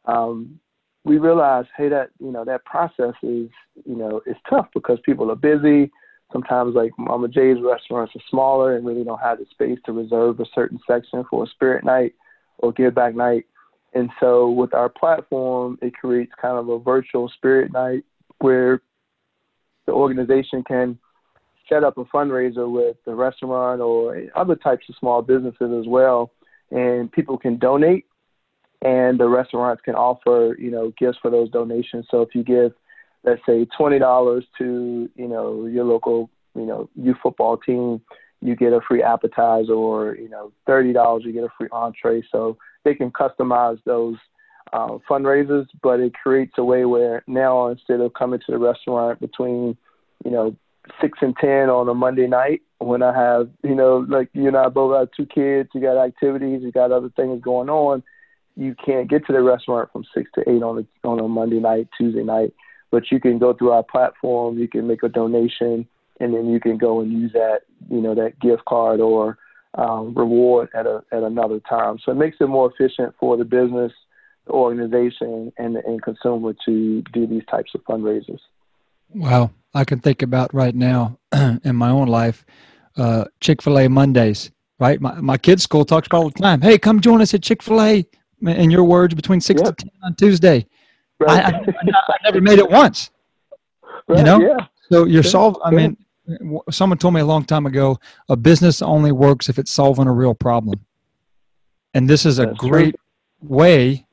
[0.05, 0.59] um,
[1.03, 3.49] we realized, hey, that you know that process is
[3.85, 5.91] you know it's tough because people are busy.
[6.31, 10.39] Sometimes like Mama J's restaurants are smaller and really don't have the space to reserve
[10.39, 12.13] a certain section for a spirit night
[12.59, 13.45] or give back night.
[13.93, 18.05] And so with our platform, it creates kind of a virtual spirit night
[18.39, 18.81] where
[19.85, 20.97] the organization can
[21.67, 26.31] set up a fundraiser with the restaurant or other types of small businesses as well.
[26.71, 28.05] And people can donate
[28.81, 32.05] and the restaurants can offer you know gifts for those donations.
[32.09, 32.73] So if you give,
[33.23, 38.01] let's say twenty dollars to you know your local you know youth football team,
[38.41, 42.23] you get a free appetizer, or you know thirty dollars you get a free entree.
[42.31, 44.15] So they can customize those
[44.73, 49.19] uh, fundraisers, but it creates a way where now instead of coming to the restaurant
[49.19, 49.77] between
[50.25, 50.55] you know
[50.99, 54.57] six and ten on a Monday night when I have you know like you and
[54.57, 58.03] I both have two kids, you got activities, you got other things going on
[58.55, 61.59] you can't get to the restaurant from six to eight on a on a Monday
[61.59, 62.53] night, Tuesday night,
[62.91, 64.59] but you can go through our platform.
[64.59, 65.87] You can make a donation,
[66.19, 69.37] and then you can go and use that you know that gift card or
[69.75, 71.97] um, reward at a at another time.
[72.03, 73.91] So it makes it more efficient for the business,
[74.45, 78.39] the organization, and the end consumer to do these types of fundraisers.
[79.13, 81.17] Wow, I can think about right now
[81.63, 82.45] in my own life,
[82.97, 84.51] uh, Chick Fil A Mondays.
[84.79, 86.61] Right, my my kids' school talks about all the time.
[86.61, 88.05] Hey, come join us at Chick Fil A
[88.41, 90.65] in your words, between six to ten on Tuesday.
[91.21, 91.45] Right.
[91.45, 91.73] I, I,
[92.07, 93.11] I, never made it once.
[94.07, 94.65] Right, you know, yeah.
[94.91, 95.29] so you're yeah.
[95.29, 95.61] solving.
[95.63, 95.97] I mean,
[96.71, 100.11] someone told me a long time ago, a business only works if it's solving a
[100.11, 100.79] real problem,
[101.93, 103.49] and this is a That's great true.
[103.49, 104.05] way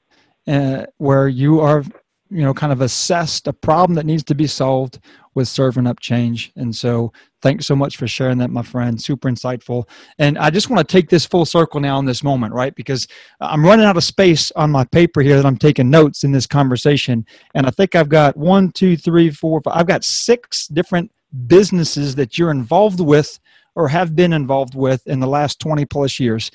[0.47, 1.83] uh, where you are
[2.31, 4.99] you know kind of assessed a problem that needs to be solved
[5.39, 6.53] with serving up change.
[6.57, 9.01] And so thanks so much for sharing that my friend.
[9.01, 9.89] Super insightful.
[10.19, 12.75] And i just want to take this full circle now in this moment right?
[12.75, 13.07] Because
[13.41, 16.47] i'm running out of space on my paper here that i'm taking notes in this
[16.47, 17.25] conversation.
[17.55, 21.11] And i think i've got one two three four five i've got six different
[21.47, 23.39] businesses that you're involved with
[23.77, 26.51] or have been involved with in the last 20 plus years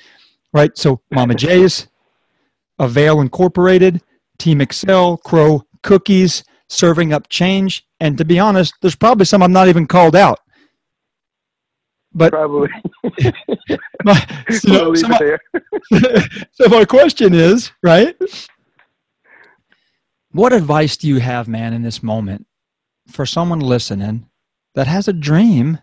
[0.52, 0.76] right?
[0.76, 1.88] So mama j's
[2.78, 4.02] avail incorporated
[4.38, 9.52] Team Excel, Crow Cookies, Serving Up Change, and to be honest, there's probably some I'm
[9.52, 10.40] not even called out.
[12.14, 12.68] But probably.
[14.04, 15.38] my, so, so, my,
[16.52, 18.16] so my question is, right?
[20.30, 22.46] What advice do you have, man, in this moment
[23.08, 24.28] for someone listening
[24.74, 25.78] that has a dream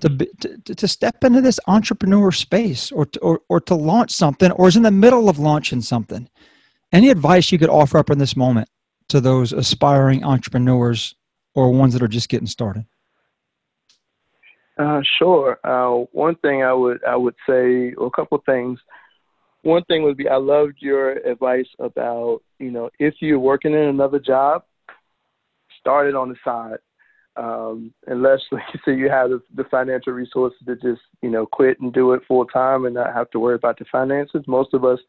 [0.00, 0.08] to,
[0.40, 4.68] to, to step into this entrepreneur space or to, or, or to launch something or
[4.68, 6.28] is in the middle of launching something?
[6.92, 8.68] Any advice you could offer up in this moment
[9.12, 11.14] to those aspiring entrepreneurs
[11.54, 12.86] or ones that are just getting started?
[14.78, 15.58] Uh, sure.
[15.62, 18.80] Uh, one thing I would I would say, or a couple of things.
[19.62, 23.80] One thing would be I loved your advice about you know if you're working in
[23.80, 24.64] another job,
[25.78, 26.78] start it on the side.
[27.34, 31.44] Um, unless, like you say, you have the, the financial resources to just you know
[31.44, 34.42] quit and do it full time and not have to worry about the finances.
[34.46, 35.00] Most of us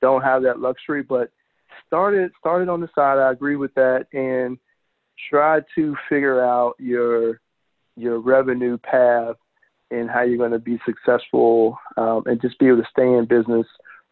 [0.00, 1.30] don't have that luxury, but
[1.86, 3.18] start started on the side.
[3.18, 4.58] I agree with that, and
[5.28, 7.40] try to figure out your
[7.96, 9.36] your revenue path
[9.90, 13.26] and how you're going to be successful um, and just be able to stay in
[13.26, 13.66] business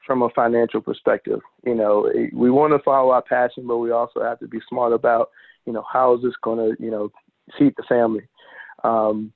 [0.07, 1.41] from a financial perspective.
[1.65, 4.93] You know, we want to follow our passion, but we also have to be smart
[4.93, 5.31] about,
[5.67, 7.11] you know, how is this going to, you know,
[7.59, 8.27] feed the family.
[8.85, 9.33] Um,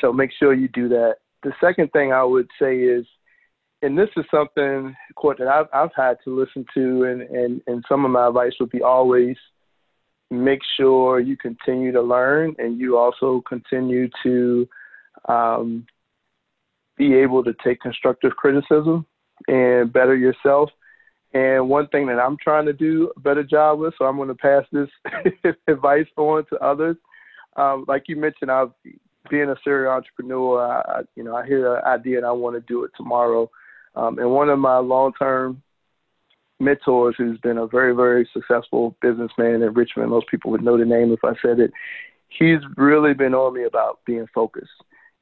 [0.00, 1.16] so make sure you do that.
[1.42, 3.06] The second thing I would say is,
[3.82, 7.84] and this is something, Court, that I've, I've had to listen to, and, and, and
[7.88, 9.36] some of my advice would be always–
[10.30, 14.68] make sure you continue to learn and you also continue to
[15.28, 15.86] um,
[16.96, 19.06] be able to take constructive criticism
[19.48, 20.70] and better yourself.
[21.32, 24.28] And one thing that I'm trying to do a better job with, so I'm going
[24.28, 24.88] to pass this
[25.68, 26.96] advice on to others.
[27.56, 28.70] Um, like you mentioned, I've
[29.28, 30.60] being a serial entrepreneur.
[30.60, 33.50] I, you know, I hear an idea and I want to do it tomorrow.
[33.96, 35.62] Um, and one of my long-term
[36.60, 40.10] mentors who's been a very, very successful businessman in Richmond.
[40.10, 41.72] Most people would know the name if I said it.
[42.28, 44.70] He's really been on me about being focused.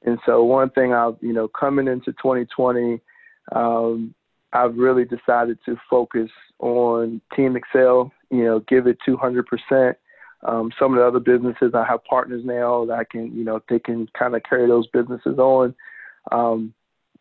[0.04, 3.00] And so one thing I've, you know, coming into 2020,
[3.52, 4.14] um,
[4.52, 9.94] I've really decided to focus on Team Excel, you know, give it 200%.
[10.44, 13.60] Um, some of the other businesses, I have partners now that I can, you know,
[13.68, 15.74] they can kind of carry those businesses on.
[16.30, 16.74] Um,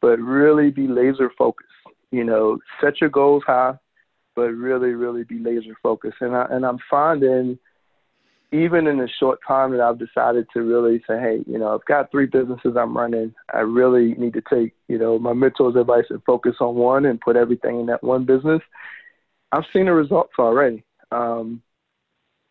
[0.03, 1.69] but really be laser focused.
[2.11, 3.79] You know, set your goals high,
[4.35, 6.17] but really, really be laser focused.
[6.19, 7.57] And I and I'm finding
[8.51, 11.85] even in the short time that I've decided to really say, hey, you know, I've
[11.85, 13.33] got three businesses I'm running.
[13.51, 17.19] I really need to take, you know, my mentor's advice and focus on one and
[17.19, 18.61] put everything in that one business.
[19.53, 20.83] I've seen the results already.
[21.11, 21.63] Um,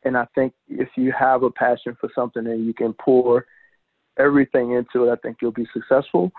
[0.05, 3.47] and I think if you have a passion for something and you can pour
[4.19, 6.33] everything into it, I think you'll be successful.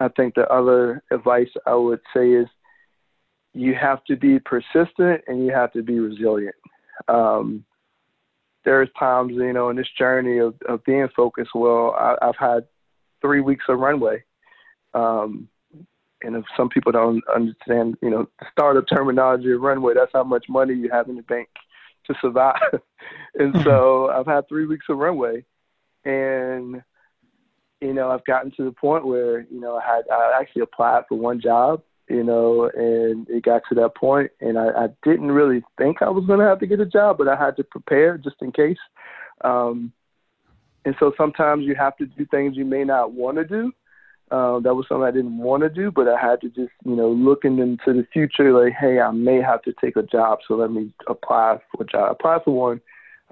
[0.00, 2.48] I think the other advice I would say is
[3.52, 6.54] you have to be persistent and you have to be resilient.
[7.08, 7.64] Um,
[8.64, 12.66] there's times, you know, in this journey of, of being focused, well, I, have had
[13.20, 14.24] three weeks of runway.
[14.94, 15.48] Um,
[16.22, 20.46] and if some people don't understand, you know, startup terminology of runway, that's how much
[20.48, 21.48] money you have in the bank
[22.06, 22.60] to survive.
[23.34, 23.64] and mm-hmm.
[23.64, 25.44] so I've had three weeks of runway.
[26.04, 26.82] And,
[27.80, 31.04] you know, I've gotten to the point where, you know, I had I actually applied
[31.08, 35.30] for one job you know, and it got to that point, and I, I didn't
[35.30, 37.64] really think I was going to have to get a job, but I had to
[37.64, 38.78] prepare just in case.
[39.42, 39.92] Um,
[40.84, 43.72] and so sometimes you have to do things you may not want to do.
[44.32, 46.96] Uh, that was something I didn't want to do, but I had to just, you
[46.96, 50.54] know, looking into the future, like, hey, I may have to take a job, so
[50.54, 52.10] let me apply for a job.
[52.10, 52.80] Apply for one,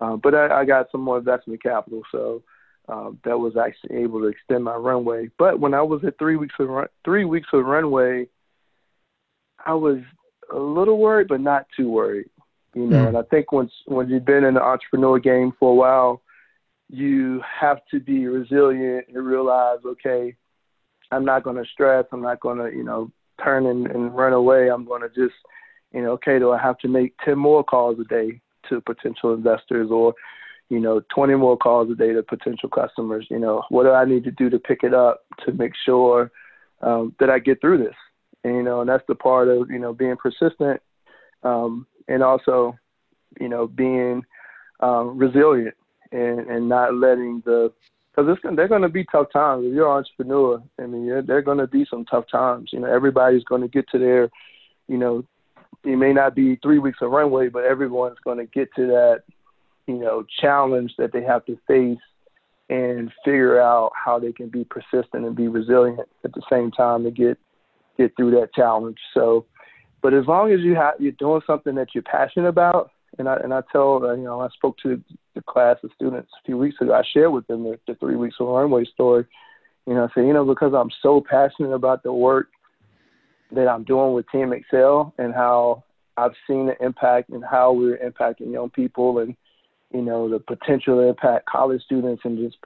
[0.00, 2.42] uh, but I, I got some more investment capital, so
[2.88, 5.30] um, that was actually able to extend my runway.
[5.38, 8.26] But when I was at three weeks of run, three weeks of runway,
[9.64, 9.98] I was
[10.52, 12.30] a little worried, but not too worried.
[12.74, 13.08] You know, mm.
[13.08, 16.22] and I think once when you've been in the entrepreneur game for a while,
[16.88, 20.36] you have to be resilient and realize, okay,
[21.10, 22.06] I'm not going to stress.
[22.12, 23.10] I'm not going to, you know,
[23.42, 24.70] turn and, and run away.
[24.70, 25.34] I'm going to just,
[25.92, 29.34] you know, okay, do I have to make 10 more calls a day to potential
[29.34, 30.14] investors or,
[30.68, 33.26] you know, 20 more calls a day to potential customers?
[33.30, 36.30] You know, what do I need to do to pick it up to make sure
[36.82, 37.94] um, that I get through this?
[38.44, 40.80] And, you know, and that's the part of, you know, being persistent
[41.42, 42.78] um, and also,
[43.40, 44.24] you know, being
[44.80, 45.74] um, resilient
[46.12, 47.72] and, and not letting the,
[48.14, 49.64] because they're going to be tough times.
[49.64, 52.70] If you're an entrepreneur, I mean, they are going to be some tough times.
[52.72, 54.28] You know, everybody's going to get to their,
[54.88, 55.24] you know,
[55.84, 59.22] it may not be three weeks of runway, but everyone's going to get to that,
[59.88, 61.98] you know, challenge that they have to face
[62.70, 67.02] and figure out how they can be persistent and be resilient at the same time
[67.04, 67.38] to get
[67.96, 68.98] get through that challenge.
[69.14, 69.46] So,
[70.02, 73.36] but as long as you have you're doing something that you're passionate about, and I
[73.36, 75.02] and I tell uh, you know I spoke to
[75.34, 76.92] the class of students a few weeks ago.
[76.92, 79.24] I shared with them the, the three weeks of runway story.
[79.86, 82.48] You know, I say you know because I'm so passionate about the work
[83.52, 85.84] that I'm doing with Team Excel and how
[86.18, 89.34] I've seen the impact and how we're impacting young people and
[89.92, 92.56] you know the potential to impact college students and just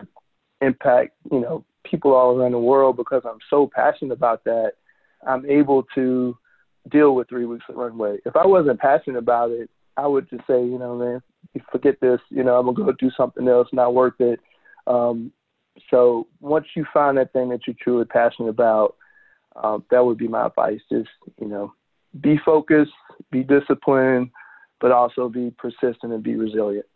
[0.61, 4.73] impact you know people all around the world because I'm so passionate about that.
[5.27, 6.37] I'm able to
[6.91, 8.19] deal with three weeks of runway.
[8.25, 11.23] If I wasn't passionate about it, I would just say, you know, man,
[11.71, 12.21] forget this.
[12.31, 13.69] You know, I'm gonna go do something else.
[13.73, 14.41] Not worth it.
[14.87, 15.33] Um,
[15.91, 18.97] so once you find that thing that you're truly passionate about,
[19.57, 20.81] um, that would be my advice.
[20.91, 21.11] Just
[21.41, 21.73] you know,
[22.21, 22.93] be focused,
[23.31, 24.31] be disciplined,
[24.81, 26.87] but also be persistent and be resilient.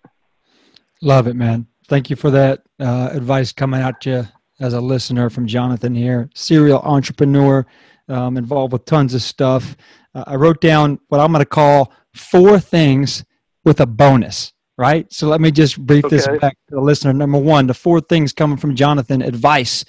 [1.02, 1.66] Love it, man.
[1.88, 4.28] Thank you for that uh, advice coming out to you
[4.60, 7.66] as a listener from Jonathan here, serial entrepreneur,
[8.08, 9.76] um, involved with tons of stuff.
[10.14, 13.24] Uh, I wrote down what I'm going to call four things
[13.64, 15.12] with a bonus, right?
[15.12, 16.16] So let me just brief okay.
[16.16, 17.12] this back to the listener.
[17.12, 19.84] Number one, the four things coming from Jonathan advice.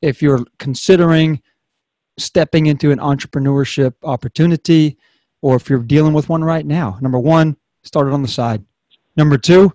[0.00, 1.42] If you're considering
[2.18, 4.96] stepping into an entrepreneurship opportunity,
[5.42, 8.64] or if you're dealing with one right now, number one, start it on the side.
[9.16, 9.72] Number two,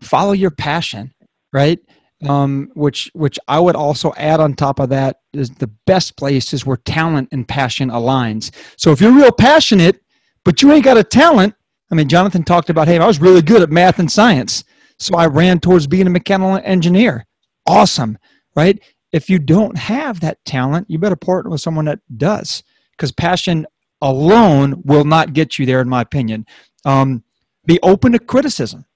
[0.00, 1.12] follow your passion,
[1.52, 1.78] right?
[2.26, 6.52] Um, which which I would also add on top of that is the best place
[6.52, 8.50] is where talent and passion aligns.
[8.76, 10.00] So if you're real passionate,
[10.44, 11.54] but you ain't got a talent,
[11.92, 14.64] I mean, Jonathan talked about, hey, I was really good at math and science,
[14.98, 17.24] so I ran towards being a mechanical engineer.
[17.68, 18.18] Awesome,
[18.56, 18.82] right?
[19.12, 23.64] If you don't have that talent, you better partner with someone that does, because passion
[24.02, 26.46] alone will not get you there, in my opinion.
[26.84, 27.22] Um,
[27.64, 28.86] be open to criticism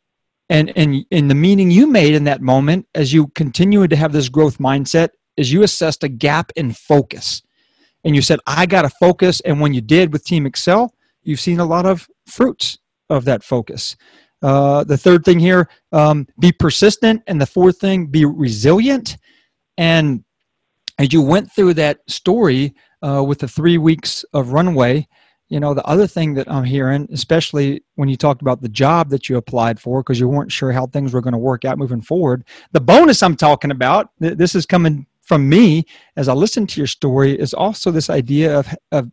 [0.53, 4.13] and and in the meaning you made in that moment as you continued to have
[4.13, 7.43] this growth mindset is you assessed a gap in focus.
[8.05, 9.41] And you said i got to focus.
[9.41, 12.79] And when you did with team excel you've seen a lot of fruits
[13.09, 13.97] of that focus.
[14.43, 17.23] Uh, the third thing here um, be persistent.
[17.27, 19.17] And the fourth thing be resilient.
[19.79, 20.23] And
[20.99, 25.09] as you went through that story uh, with the three weeks of runway
[25.53, 29.11] you know the other thing that i'm hearing especially when you talked about the job
[29.11, 31.77] that you applied for because you weren't sure how things were going to work out
[31.77, 32.43] moving forward
[32.73, 35.85] the bonus i'm talking about th- this is coming from me
[36.17, 39.11] as i listen to your story is also this idea of, of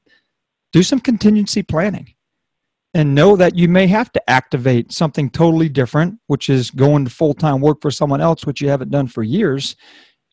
[0.71, 2.07] do some contingency planning
[2.93, 7.11] and know that you may have to activate something totally different which is going to
[7.11, 9.75] full-time work for someone else which you haven't done for years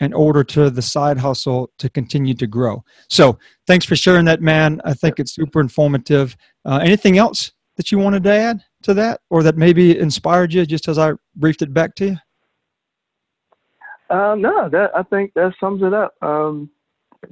[0.01, 2.85] in order to the side hustle to continue to grow.
[3.09, 4.81] So thanks for sharing that, man.
[4.85, 6.37] I think it's super informative.
[6.65, 10.67] Uh, anything else that you wanted to add to that or that maybe inspired you
[10.67, 12.17] just as I briefed it back to you?
[14.09, 16.15] Um, no, that I think that sums it up.
[16.23, 16.71] Um,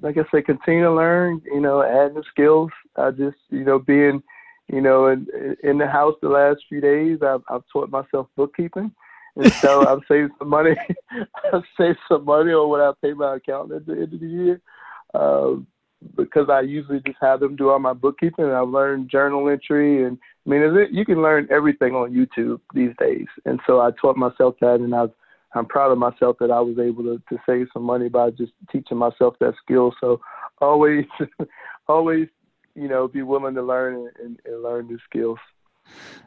[0.01, 2.71] like I said, continue to learn, you know, add new skills.
[2.97, 4.23] I just, you know, being,
[4.69, 5.27] you know, in,
[5.62, 8.93] in the house the last few days, I've, I've taught myself bookkeeping
[9.37, 10.76] and so I've saved some money.
[11.53, 14.26] I've saved some money on what I pay my accountant at the end of the
[14.26, 14.61] year,
[15.14, 15.55] uh,
[16.16, 18.45] because I usually just have them do all my bookkeeping.
[18.45, 22.12] And I've learned journal entry, and I mean, is it, you can learn everything on
[22.12, 23.26] YouTube these days.
[23.45, 25.11] And so I taught myself that, and I've
[25.55, 28.53] I'm proud of myself that I was able to, to save some money by just
[28.72, 29.95] teaching myself that skill.
[30.01, 30.20] So
[30.61, 31.05] always,
[31.89, 32.28] always,
[32.74, 35.39] you know, be willing to learn and, and, and learn new skills.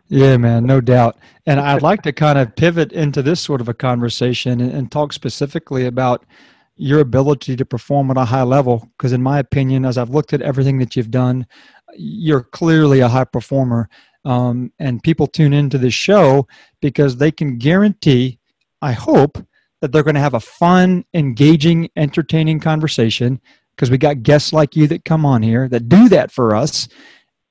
[0.10, 1.18] Yeah, man, no doubt.
[1.46, 4.92] And I'd like to kind of pivot into this sort of a conversation and, and
[4.92, 6.26] talk specifically about
[6.78, 8.90] your ability to perform at a high level.
[8.98, 11.46] Because, in my opinion, as I've looked at everything that you've done,
[11.96, 13.90] you're clearly a high performer.
[14.24, 16.48] Um, and people tune into this show
[16.82, 18.40] because they can guarantee,
[18.82, 19.38] I hope,
[19.82, 23.42] that they're going to have a fun, engaging, entertaining conversation
[23.76, 26.88] because we got guests like you that come on here that do that for us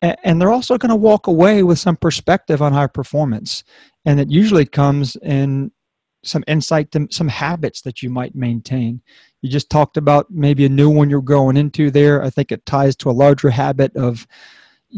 [0.03, 3.65] and they're also going to walk away with some perspective on high performance.
[4.05, 5.73] And it usually comes in
[6.23, 9.01] some insight to some habits that you might maintain.
[9.43, 12.23] You just talked about maybe a new one you're going into there.
[12.23, 14.27] I think it ties to a larger habit of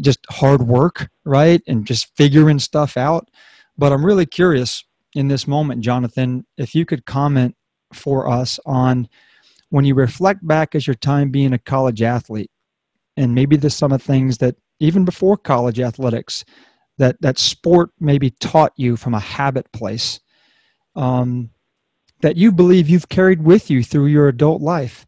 [0.01, 1.61] just hard work right?
[1.67, 3.29] And just figuring stuff out.
[3.77, 4.83] But i'm really curious
[5.15, 7.55] in this moment jonathan if you could comment
[7.93, 9.07] for us on
[9.69, 12.51] when you reflect back as your time being a college athlete
[13.15, 16.45] and maybe there's some of the things that even before college athletics,
[16.97, 20.19] that that sport maybe taught you from a habit place
[20.95, 21.49] um,
[22.21, 25.05] that you believe you've carried with you through your adult life.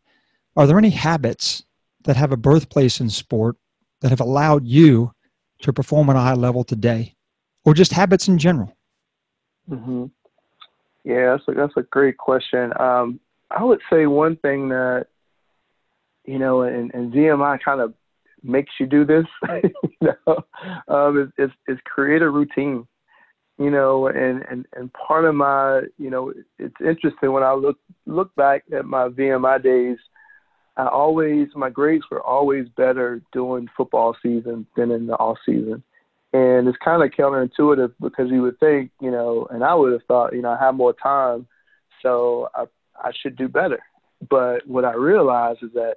[0.55, 1.63] Are there any habits
[2.03, 3.57] that have a birthplace in sport
[4.01, 5.13] that have allowed you
[5.61, 7.15] to perform at a high level today,
[7.65, 8.76] or just habits in general?
[9.69, 10.05] Mm-hmm.
[11.03, 12.74] Yeah, that's a, that's a great question.
[12.80, 13.19] Um,
[13.49, 15.07] I would say one thing that
[16.26, 17.93] you know, and, and VMI kind of
[18.43, 19.25] makes you do this,
[20.01, 20.43] you know,
[20.87, 22.87] um, is, is, create a routine,
[23.57, 27.77] you know, and, and, and part of my, you know, it's interesting when I look,
[28.05, 29.97] look back at my VMI days,
[30.77, 35.83] I always, my grades were always better during football season than in the off season.
[36.33, 40.03] And it's kind of counterintuitive because you would think, you know, and I would have
[40.07, 41.45] thought, you know, I have more time,
[42.01, 42.65] so I,
[42.95, 43.79] I should do better.
[44.29, 45.95] but what I realized is that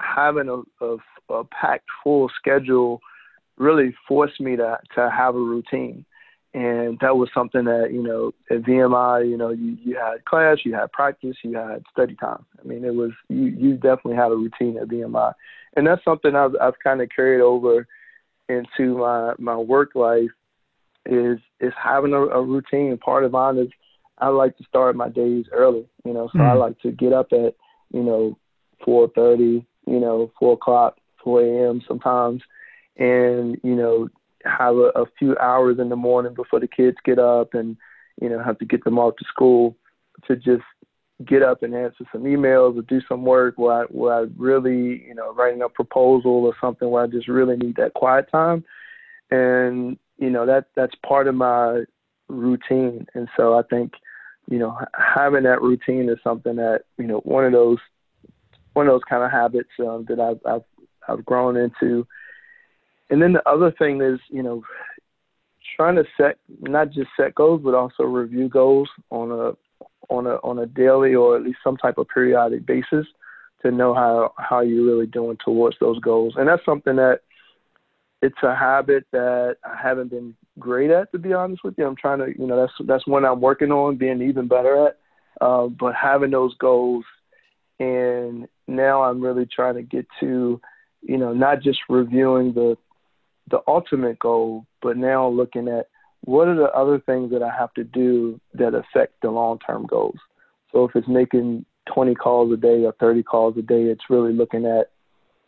[0.00, 0.96] having a, a,
[1.32, 3.00] a packed full schedule
[3.56, 6.04] really forced me to to have a routine
[6.52, 10.58] and that was something that you know at VMI, you know, you you had class,
[10.64, 12.44] you had practice, you had study time.
[12.58, 15.32] I mean, it was you you definitely had a routine at VMI,
[15.76, 17.86] and that's something I've I've kind of carried over
[18.48, 20.30] into my my work life
[21.06, 22.98] is is having a, a routine.
[22.98, 23.68] Part of mine is
[24.18, 26.50] I like to start my days early, you know, so mm.
[26.50, 27.54] I like to get up at
[27.92, 28.36] you know
[28.84, 31.82] four thirty, you know, four o'clock, four a.m.
[31.86, 32.42] sometimes,
[32.96, 34.08] and you know
[34.44, 37.76] have a, a few hours in the morning before the kids get up and
[38.20, 39.76] you know have to get them off to school
[40.26, 40.62] to just
[41.24, 45.04] get up and answer some emails or do some work where I, where I really,
[45.06, 48.64] you know, writing a proposal or something where I just really need that quiet time.
[49.30, 51.84] And, you know, that that's part of my
[52.28, 53.06] routine.
[53.14, 53.92] And so I think,
[54.48, 57.78] you know, having that routine is something that, you know, one of those
[58.80, 60.64] one of those kind of habits um, that I've, I've
[61.08, 62.06] I've grown into
[63.10, 64.62] and then the other thing is, you know,
[65.76, 69.52] trying to set not just set goals, but also review goals on a
[70.08, 73.06] on a on a daily or at least some type of periodic basis
[73.62, 76.34] to know how how you're really doing towards those goals.
[76.36, 77.20] And that's something that
[78.22, 81.86] it's a habit that I haven't been great at, to be honest with you.
[81.86, 84.98] I'm trying to, you know, that's that's one I'm working on being even better at.
[85.40, 87.04] Uh, but having those goals,
[87.78, 90.60] and now I'm really trying to get to,
[91.02, 92.76] you know, not just reviewing the
[93.50, 95.88] the ultimate goal, but now looking at
[96.22, 99.86] what are the other things that I have to do that affect the long term
[99.86, 100.18] goals.
[100.72, 104.32] So if it's making 20 calls a day or 30 calls a day, it's really
[104.32, 104.90] looking at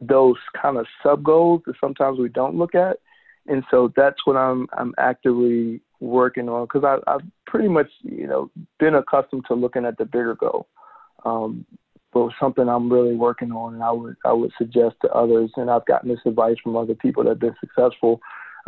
[0.01, 2.99] those kind of sub goals that sometimes we don't look at.
[3.47, 8.51] And so that's what I'm I'm actively working on because I've pretty much you know
[8.79, 10.68] been accustomed to looking at the bigger goal.
[11.25, 11.66] Um,
[12.13, 15.71] but something I'm really working on, and I would I would suggest to others, and
[15.71, 18.21] I've gotten this advice from other people that have been successful.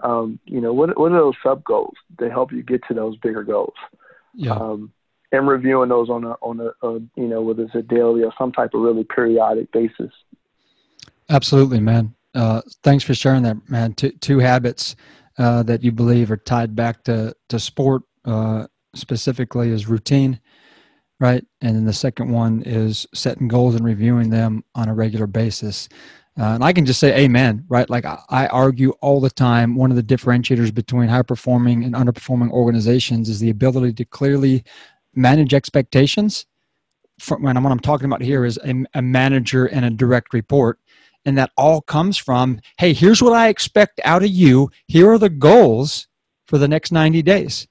[0.03, 3.17] Um, you know, what what are those sub goals that help you get to those
[3.19, 3.75] bigger goals?
[4.35, 4.53] Yeah.
[4.53, 4.93] Um,
[5.31, 8.33] and reviewing those on a on a, a you know whether it's a daily or
[8.39, 10.13] some type of really periodic basis.
[11.29, 12.15] Absolutely, man.
[12.35, 13.95] Uh, thanks for sharing that, man.
[13.95, 14.97] Two, two habits
[15.39, 20.41] uh, that you believe are tied back to to sport uh, specifically is routine
[21.21, 21.45] right?
[21.61, 25.89] And then the second one is setting goals and reviewing them on a regular basis.
[26.39, 27.89] Uh, and I can just say amen, right?
[27.89, 31.95] Like I, I, argue all the time, one of the differentiators between high performing and
[31.95, 34.65] underperforming organizations is the ability to clearly
[35.15, 36.47] manage expectations.
[37.21, 40.81] From, when what I'm talking about here is a, a manager and a direct report.
[41.25, 44.71] And that all comes from, hey, here's what I expect out of you.
[44.89, 46.09] Here are the goals
[46.49, 47.69] for the next 90 days.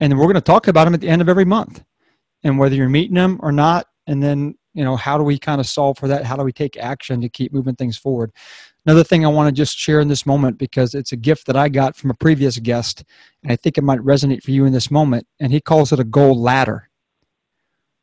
[0.00, 1.82] And then we're going to talk about them at the end of every month
[2.44, 5.60] and whether you're meeting them or not and then you know how do we kind
[5.60, 6.24] of solve for that?
[6.24, 8.32] How do we take action to keep moving things forward?
[8.86, 11.56] Another thing i want to just share in this moment because it's a gift that
[11.56, 13.04] i got from a previous guest
[13.42, 16.00] and i think it might resonate for you in this moment and he calls it
[16.00, 16.88] a goal ladder.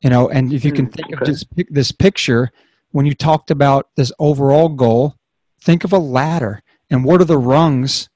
[0.01, 2.51] You know and if you can hmm, think of this, this picture
[2.91, 5.15] when you talked about this overall goal
[5.61, 8.09] think of a ladder and what are the rungs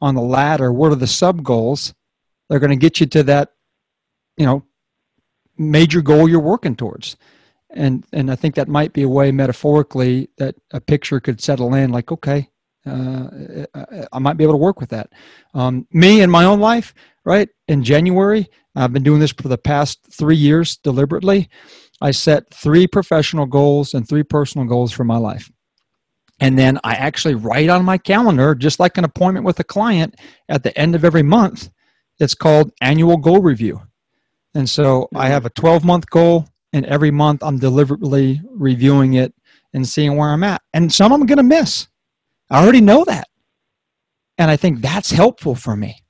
[0.00, 0.72] on the ladder?
[0.72, 1.94] What are the sub goals
[2.48, 3.52] that are going to get you to that
[4.36, 4.64] you know
[5.58, 7.16] major goal you're working towards.
[7.70, 11.74] And and i think that might be a way metaphorically that a picture could settle
[11.74, 12.48] in like okay
[12.86, 13.26] uh,
[14.12, 15.10] i might be able to work with that.
[15.54, 16.94] Um, me in my own life
[17.24, 21.48] right in january i've been doing this for the past three years deliberately.
[22.00, 25.50] I set three professional goals and three personal goals for my life.
[26.40, 30.14] And then i actually write on my calendar just like an appointment with a client
[30.48, 31.68] at the end of every month
[32.18, 33.82] it's called annual goal review
[34.56, 39.34] and so I have a 12 month goal, and every month I'm deliberately reviewing it
[39.74, 40.62] and seeing where I'm at.
[40.72, 41.88] And some I'm going to miss.
[42.50, 43.28] I already know that.
[44.38, 46.02] And I think that's helpful for me,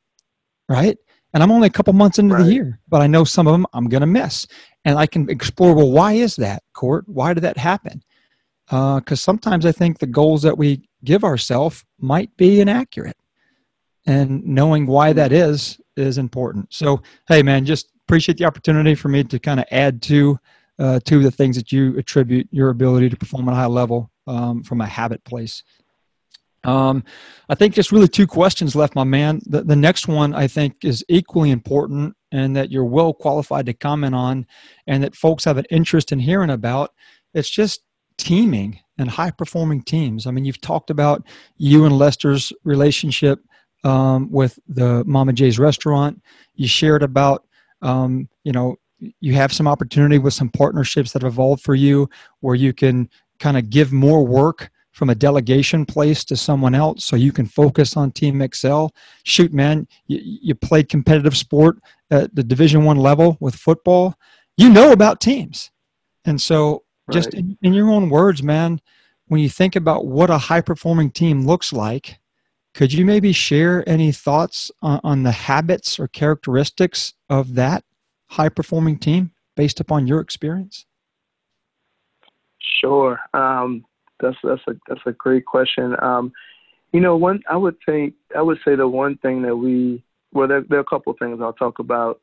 [0.68, 0.96] right?
[1.34, 2.44] And I'm only a couple months into right.
[2.44, 4.46] the year, but I know some of them I'm going to miss.
[4.84, 7.04] And I can explore, well, why is that, Court?
[7.08, 8.00] Why did that happen?
[8.66, 13.16] Because uh, sometimes I think the goals that we give ourselves might be inaccurate.
[14.06, 16.72] And knowing why that is is important.
[16.72, 20.38] So, hey, man, just appreciate the opportunity for me to kind of add to
[20.78, 24.10] uh, to the things that you attribute your ability to perform at a high level
[24.26, 25.62] um, from a habit place.
[26.64, 27.04] Um,
[27.48, 29.40] I think just really two questions left, my man.
[29.46, 33.72] The, the next one I think is equally important and that you're well qualified to
[33.72, 34.46] comment on
[34.86, 36.92] and that folks have an interest in hearing about.
[37.34, 37.82] It's just
[38.18, 40.26] teaming and high performing teams.
[40.26, 41.24] I mean, you've talked about
[41.56, 43.40] you and Lester's relationship
[43.84, 46.20] um, with the Mama J's restaurant.
[46.54, 47.46] You shared about
[47.86, 48.76] um, you know,
[49.20, 52.08] you have some opportunity with some partnerships that have evolved for you
[52.40, 53.08] where you can
[53.38, 57.44] kind of give more work from a delegation place to someone else so you can
[57.44, 58.94] focus on team excel
[59.24, 61.76] shoot man you, you played competitive sport
[62.10, 64.14] at the division one level with football.
[64.56, 65.70] You know about teams.
[66.24, 68.80] And so just in, in your own words man
[69.28, 72.18] when you think about what a high performing team looks like
[72.76, 77.82] could you maybe share any thoughts on, on the habits or characteristics of that
[78.28, 80.86] high performing team based upon your experience
[82.80, 83.18] Sure.
[83.34, 83.84] Um,
[84.20, 85.96] that's that's a that's a great question.
[86.00, 86.32] Um,
[86.92, 90.48] you know, one I would think I would say the one thing that we well
[90.48, 92.20] there, there are a couple of things I'll talk about.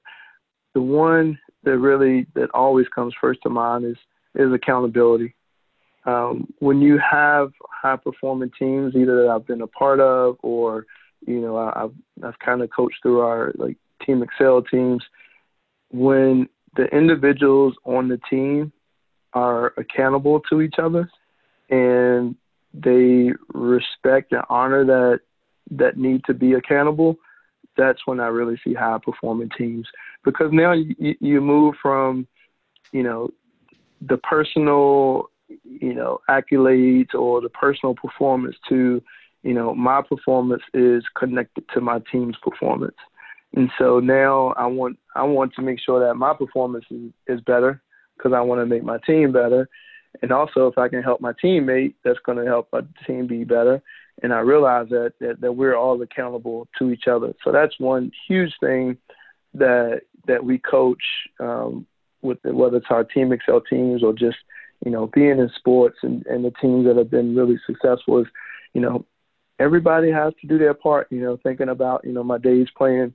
[0.73, 3.97] The one that really that always comes first to mind is
[4.35, 5.35] is accountability.
[6.05, 10.85] Um, when you have high performing teams, either that I've been a part of or
[11.25, 11.93] you know I, I've
[12.23, 15.03] I've kind of coached through our like Team Excel teams.
[15.91, 18.73] When the individuals on the team
[19.33, 21.09] are accountable to each other
[21.69, 22.35] and
[22.73, 25.19] they respect and honor that
[25.71, 27.17] that need to be accountable,
[27.77, 29.87] that's when I really see high performing teams.
[30.23, 32.27] Because now you, you move from,
[32.91, 33.31] you know,
[34.01, 35.29] the personal,
[35.63, 39.01] you know, accolades or the personal performance to,
[39.43, 42.95] you know, my performance is connected to my team's performance.
[43.55, 47.41] And so now I want I want to make sure that my performance is, is
[47.41, 47.81] better
[48.17, 49.69] because I want to make my team better.
[50.21, 53.43] And also, if I can help my teammate, that's going to help my team be
[53.43, 53.81] better.
[54.21, 57.33] And I realize that, that that we're all accountable to each other.
[57.43, 58.97] So that's one huge thing
[59.53, 61.03] that that we coach
[61.39, 61.85] um,
[62.21, 64.37] with the, whether it's our team excel teams or just
[64.85, 68.27] you know being in sports and, and the teams that have been really successful is
[68.73, 69.05] you know
[69.59, 71.07] everybody has to do their part.
[71.11, 73.13] You know, thinking about you know my days playing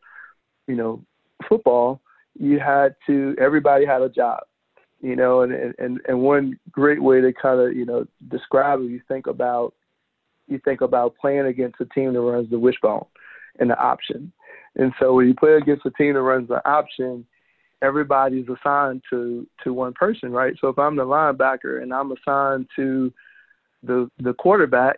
[0.66, 1.02] you know
[1.48, 2.00] football,
[2.38, 4.40] you had to everybody had a job
[5.00, 8.86] you know, and, and, and one great way to kind of, you know, describe it,
[8.86, 9.74] you think about,
[10.48, 13.04] you think about playing against a team that runs the wishbone
[13.58, 14.32] and the option.
[14.76, 17.26] And so when you play against a team that runs the option,
[17.82, 20.54] everybody's assigned to, to one person, right?
[20.60, 23.12] So if I'm the linebacker and I'm assigned to
[23.82, 24.96] the, the quarterback,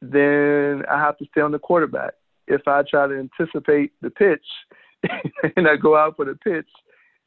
[0.00, 2.14] then I have to stay on the quarterback.
[2.48, 4.44] If I try to anticipate the pitch
[5.56, 6.68] and I go out for the pitch,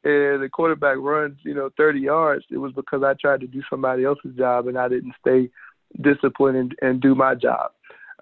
[0.04, 3.60] and the quarterback runs, you know, 30 yards, it was because I tried to do
[3.68, 5.50] somebody else's job and I didn't stay
[6.00, 7.72] disciplined and, and do my job.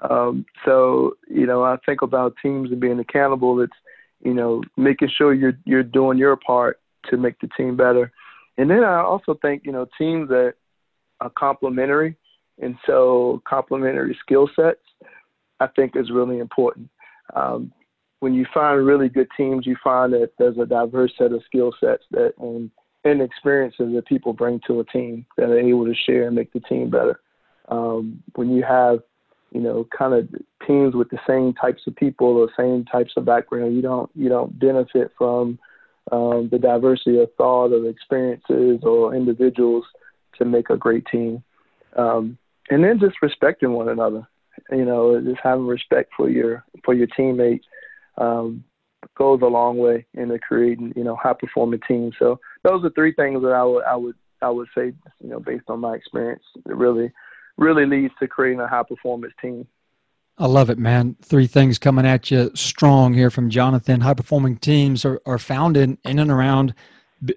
[0.01, 3.61] Um, so, you know, I think about teams and being accountable.
[3.61, 3.73] It's,
[4.25, 6.81] you know, making sure you're you're doing your part
[7.11, 8.11] to make the team better.
[8.57, 10.55] And then I also think, you know, teams that
[11.21, 12.17] are complementary
[12.61, 14.81] and so complementary skill sets,
[15.61, 16.89] I think is really important.
[17.35, 17.73] Um,
[18.21, 21.73] when you find really good teams, you find that there's a diverse set of skill
[21.79, 22.71] sets that and,
[23.05, 26.53] and experiences that people bring to a team that are able to share and make
[26.53, 27.21] the team better.
[27.69, 29.01] Um, when you have,
[29.55, 30.29] you know, kind of
[30.67, 34.29] teams with the same types of people or same types of background, you don't you
[34.29, 35.59] don't benefit from
[36.13, 39.85] um, the diversity of thought or experiences or individuals
[40.39, 41.43] to make a great team.
[41.97, 42.37] Um,
[42.69, 44.27] and then just respecting one another,
[44.73, 47.65] you know, just having respect for your for your teammates
[48.19, 48.65] um,
[49.17, 52.15] goes a long way into creating, you know, high performing teams.
[52.19, 55.39] So those are three things that I would I would I would say, you know,
[55.39, 57.13] based on my experience, really
[57.57, 59.67] really leads to creating a high performance team.
[60.37, 61.17] I love it, man.
[61.23, 64.01] Three things coming at you strong here from Jonathan.
[64.01, 66.75] High performing teams are, are found in, in and around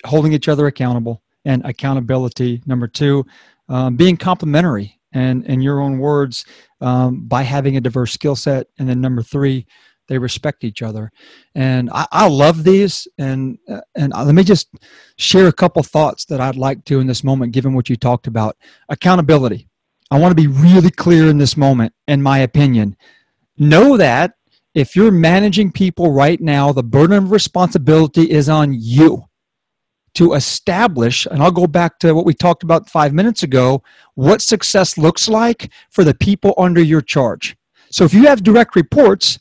[0.06, 2.64] holding each other accountable and accountability.
[2.65, 3.26] Number two,
[3.69, 6.45] um, being complementary and, in your own words,
[6.81, 8.68] um, by having a diverse skill set.
[8.80, 9.68] And then number three,
[10.07, 11.11] they respect each other
[11.56, 14.69] and i, I love these and uh, and let me just
[15.18, 18.27] share a couple thoughts that i'd like to in this moment given what you talked
[18.27, 18.57] about
[18.89, 19.66] accountability
[20.11, 22.95] i want to be really clear in this moment in my opinion
[23.57, 24.34] know that
[24.73, 29.27] if you're managing people right now the burden of responsibility is on you
[30.17, 33.84] to establish, and I'll go back to what we talked about five minutes ago,
[34.15, 37.55] what success looks like for the people under your charge.
[37.91, 39.38] So if you have direct reports,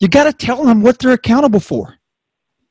[0.00, 1.94] you got to tell them what they're accountable for.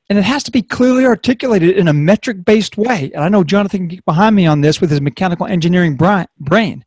[0.09, 3.09] And it has to be clearly articulated in a metric based way.
[3.15, 6.85] And I know Jonathan can get behind me on this with his mechanical engineering brain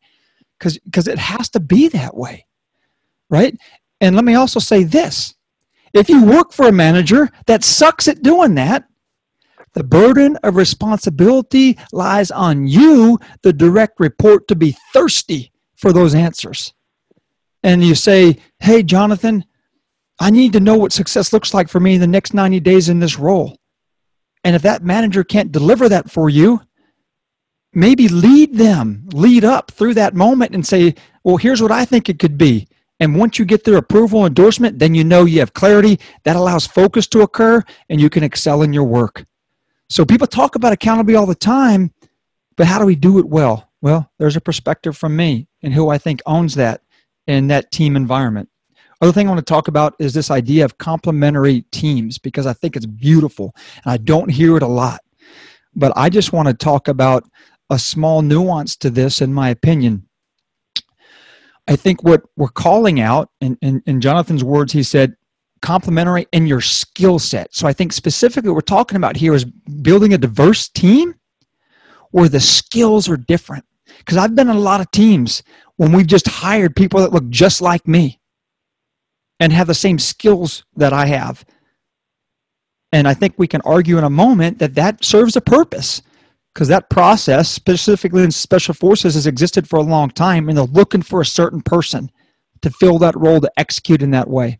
[0.59, 2.45] because it has to be that way.
[3.29, 3.57] Right?
[4.01, 5.35] And let me also say this
[5.93, 8.85] if you work for a manager that sucks at doing that,
[9.73, 16.15] the burden of responsibility lies on you, the direct report, to be thirsty for those
[16.15, 16.73] answers.
[17.63, 19.45] And you say, Hey, Jonathan,
[20.19, 22.89] I need to know what success looks like for me in the next 90 days
[22.89, 23.57] in this role.
[24.43, 26.61] And if that manager can't deliver that for you,
[27.79, 30.93] maybe lead them, lead up through that moment and say,
[31.23, 32.67] well, here's what I think it could be.
[32.99, 35.99] And once you get their approval endorsement, then you know you have clarity.
[36.23, 39.25] That allows focus to occur and you can excel in your work.
[39.87, 41.93] So people talk about accountability all the time,
[42.57, 43.69] but how do we do it well?
[43.81, 46.81] Well, there's a perspective from me and who I think owns that
[47.27, 48.49] in that team environment.
[49.01, 52.51] Other thing I want to talk about is this idea of complementary teams because I
[52.51, 54.99] think it's beautiful and I don't hear it a lot.
[55.73, 57.23] But I just want to talk about
[57.69, 60.07] a small nuance to this, in my opinion.
[61.67, 65.15] I think what we're calling out, in, in, in Jonathan's words, he said,
[65.61, 67.53] complementary in your skill set.
[67.53, 71.15] So I think specifically what we're talking about here is building a diverse team
[72.11, 73.65] where the skills are different.
[73.97, 75.43] Because I've been in a lot of teams
[75.75, 78.19] when we've just hired people that look just like me
[79.39, 81.45] and have the same skills that I have.
[82.91, 86.01] And I think we can argue in a moment that that serves a purpose
[86.53, 90.65] because that process, specifically in special forces, has existed for a long time, and they're
[90.65, 92.11] looking for a certain person
[92.61, 94.59] to fill that role to execute in that way.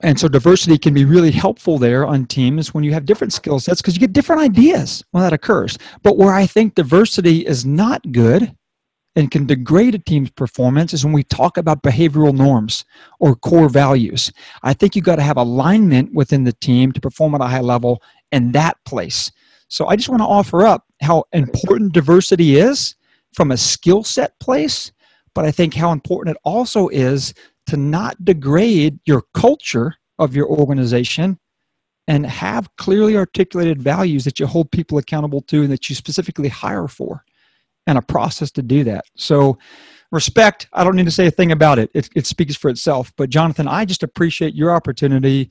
[0.00, 3.58] And so diversity can be really helpful there on teams when you have different skill
[3.58, 5.78] sets because you get different ideas when that occurs.
[6.02, 8.54] But where I think diversity is not good
[9.16, 12.84] and can degrade a team's performance is when we talk about behavioral norms
[13.20, 14.32] or core values.
[14.62, 17.60] I think you've got to have alignment within the team to perform at a high
[17.60, 18.02] level
[18.32, 19.30] in that place.
[19.74, 22.94] So I just want to offer up how important diversity is
[23.32, 24.92] from a skill set place,
[25.34, 27.34] but I think how important it also is
[27.66, 31.40] to not degrade your culture of your organization
[32.06, 36.48] and have clearly articulated values that you hold people accountable to and that you specifically
[36.48, 37.24] hire for
[37.88, 39.04] and a process to do that.
[39.16, 39.58] So
[40.12, 41.90] respect, I don't need to say a thing about it.
[41.94, 43.12] It, it speaks for itself.
[43.16, 45.50] But Jonathan, I just appreciate your opportunity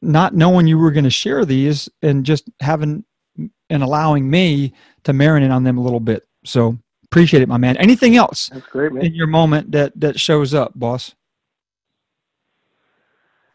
[0.00, 3.04] not knowing you were going to share these and just having
[3.72, 4.72] and allowing me
[5.04, 6.26] to marinate on them a little bit.
[6.44, 7.76] So appreciate it, my man.
[7.76, 9.04] Anything else That's great, man.
[9.04, 11.14] in your moment that that shows up, boss?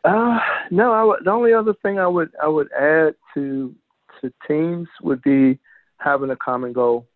[0.03, 0.39] Uh,
[0.71, 3.75] no, I would, the only other thing I would I would add to
[4.21, 5.59] to teams would be
[5.97, 7.07] having a common goal,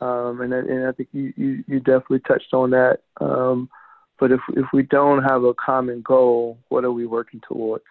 [0.00, 3.00] um, and and I think you, you, you definitely touched on that.
[3.20, 3.68] Um,
[4.18, 7.84] but if if we don't have a common goal, what are we working towards?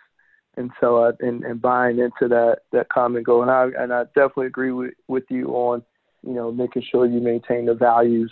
[0.55, 3.41] And so I, and, and buying into that that common goal.
[3.41, 5.83] And I and I definitely agree with with you on
[6.21, 8.31] you know making sure you maintain the values.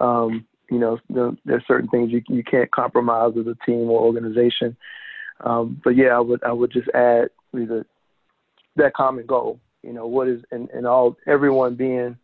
[0.00, 4.00] Um, you know, the, there's certain things you you can't compromise as a team or
[4.00, 4.76] organization.
[5.40, 7.84] Um, but yeah, I would I would just add the
[8.76, 9.60] that common goal.
[9.82, 12.16] You know, what is and, and all everyone being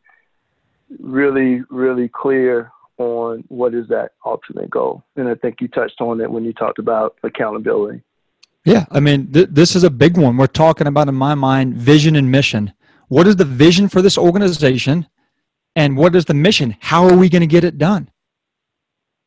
[1.01, 5.02] really really clear on what is that ultimate goal.
[5.16, 8.02] And I think you touched on it when you talked about accountability.
[8.66, 10.36] Yeah, I mean, th- this is a big one.
[10.36, 12.72] We're talking about, in my mind, vision and mission.
[13.06, 15.06] What is the vision for this organization?
[15.76, 16.76] And what is the mission?
[16.80, 18.10] How are we going to get it done?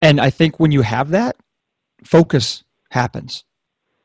[0.01, 1.37] And I think when you have that,
[2.03, 3.45] focus happens.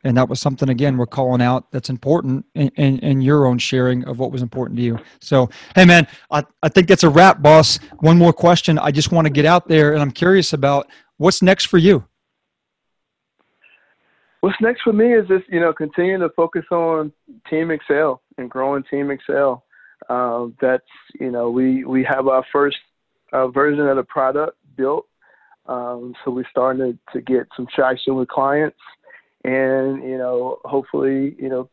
[0.05, 3.59] And that was something, again, we're calling out that's important in, in, in, your own
[3.59, 4.99] sharing of what was important to you.
[5.21, 7.79] So, hey, man, I, I think that's a wrap, boss.
[8.01, 8.79] One more question.
[8.79, 12.05] I just want to get out there and I'm curious about what's next for you
[14.45, 17.11] what's next for me is just you know continuing to focus on
[17.49, 19.65] Team Excel and growing Team Excel.
[20.11, 20.85] Um, that's
[21.19, 22.77] you know we we have our first
[23.33, 25.07] uh, version of the product built,
[25.65, 28.77] um, so we're starting to, to get some traction with clients,
[29.45, 31.71] and you know hopefully you know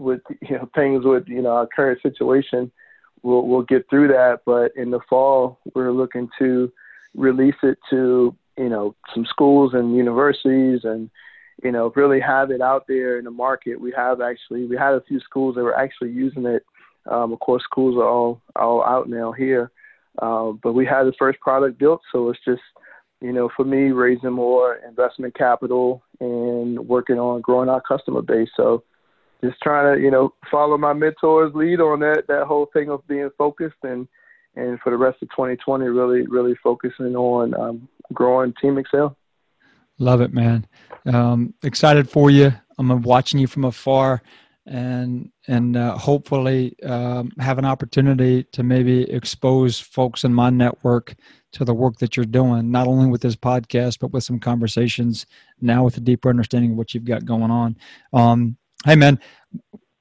[0.00, 2.72] with you know things with you know our current situation,
[3.22, 4.40] we'll we'll get through that.
[4.44, 6.72] But in the fall, we're looking to
[7.14, 11.10] release it to you know some schools and universities and
[11.62, 13.80] you know, really have it out there in the market.
[13.80, 16.64] We have actually, we had a few schools that were actually using it.
[17.10, 19.70] Um, of course, schools are all, all out now here.
[20.20, 22.62] Um, but we had the first product built, so it's just,
[23.20, 28.48] you know, for me, raising more investment capital and working on growing our customer base.
[28.56, 28.82] So
[29.42, 33.06] just trying to, you know, follow my mentor's lead on that, that whole thing of
[33.06, 34.08] being focused and,
[34.56, 39.16] and for the rest of 2020, really, really focusing on um, growing Team Excel.
[39.98, 40.66] Love it, man.
[41.06, 42.52] Um, excited for you.
[42.78, 44.22] I'm watching you from afar,
[44.66, 51.14] and and uh, hopefully um, have an opportunity to maybe expose folks in my network
[51.52, 55.26] to the work that you're doing, not only with this podcast but with some conversations
[55.60, 57.76] now with a deeper understanding of what you've got going on.
[58.12, 59.18] Um, hey, man,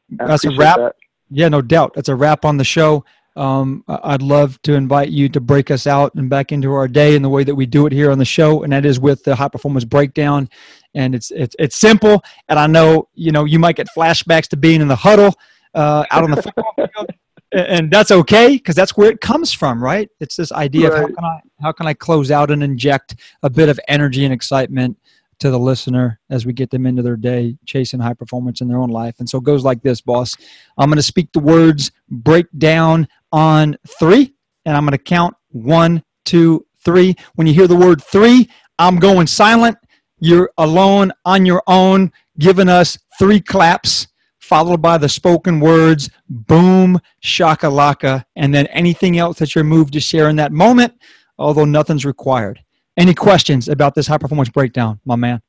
[0.10, 0.78] that's a wrap.
[0.78, 0.95] That.
[1.30, 1.94] Yeah, no doubt.
[1.94, 3.03] That's a wrap on the show.
[3.38, 7.15] Um, I'd love to invite you to break us out and back into our day
[7.15, 9.23] in the way that we do it here on the show, and that is with
[9.23, 10.49] the high performance breakdown.
[10.95, 14.57] And it's it's it's simple, and I know you know you might get flashbacks to
[14.57, 15.35] being in the huddle
[15.73, 17.09] uh, out on the football field,
[17.51, 20.09] and that's okay because that's where it comes from, right?
[20.19, 21.03] It's this idea right.
[21.03, 24.26] of how can I how can I close out and inject a bit of energy
[24.26, 24.97] and excitement
[25.39, 28.80] to the listener as we get them into their day chasing high performance in their
[28.80, 29.15] own life.
[29.19, 30.35] And so it goes like this, boss.
[30.77, 34.33] I'm going to speak the words break down on three,
[34.65, 37.15] and I'm going to count one, two, three.
[37.35, 38.49] When you hear the word three,
[38.79, 39.77] I'm going silent.
[40.19, 44.07] You're alone on your own, giving us three claps,
[44.39, 49.99] followed by the spoken words boom, shakalaka, and then anything else that you're moved to
[49.99, 50.93] share in that moment,
[51.37, 52.59] although nothing's required.
[52.97, 55.41] Any questions about this high performance breakdown, my man?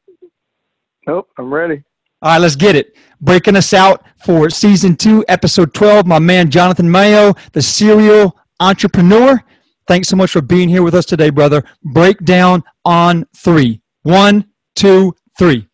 [1.06, 1.82] Nope, I'm ready.
[2.20, 2.96] All right, let's get it.
[3.20, 9.42] Breaking us out for season two, episode 12, my man Jonathan Mayo, the serial entrepreneur.
[9.86, 11.62] Thanks so much for being here with us today, brother.
[11.84, 13.80] Breakdown on three.
[14.02, 15.68] One, two, three.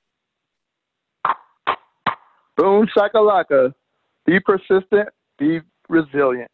[2.59, 3.73] Boom, shakalaka.
[4.27, 5.09] Be persistent,
[5.39, 6.51] be resilient.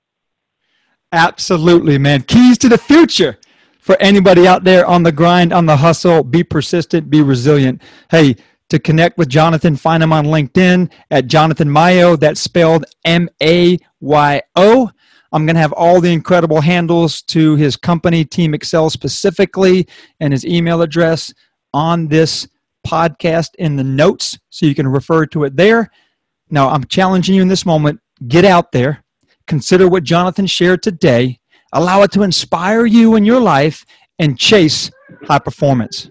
[1.13, 2.23] Absolutely, man.
[2.23, 3.39] Keys to the future
[3.81, 6.23] for anybody out there on the grind, on the hustle.
[6.23, 7.83] Be persistent, be resilient.
[8.09, 8.37] Hey,
[8.71, 12.17] to connect with Jonathan, find him on LinkedIn at Jonathan Mayo.
[12.17, 14.91] That's spelled M A Y O.
[15.33, 19.87] I'm going to have all the incredible handles to his company, Team Excel specifically,
[20.19, 21.33] and his email address
[21.73, 22.49] on this
[22.85, 25.89] podcast in the notes so you can refer to it there.
[26.51, 29.05] Now, I'm challenging you in this moment get out there,
[29.47, 31.39] consider what Jonathan shared today,
[31.73, 33.85] allow it to inspire you in your life,
[34.19, 34.91] and chase
[35.27, 36.11] high performance.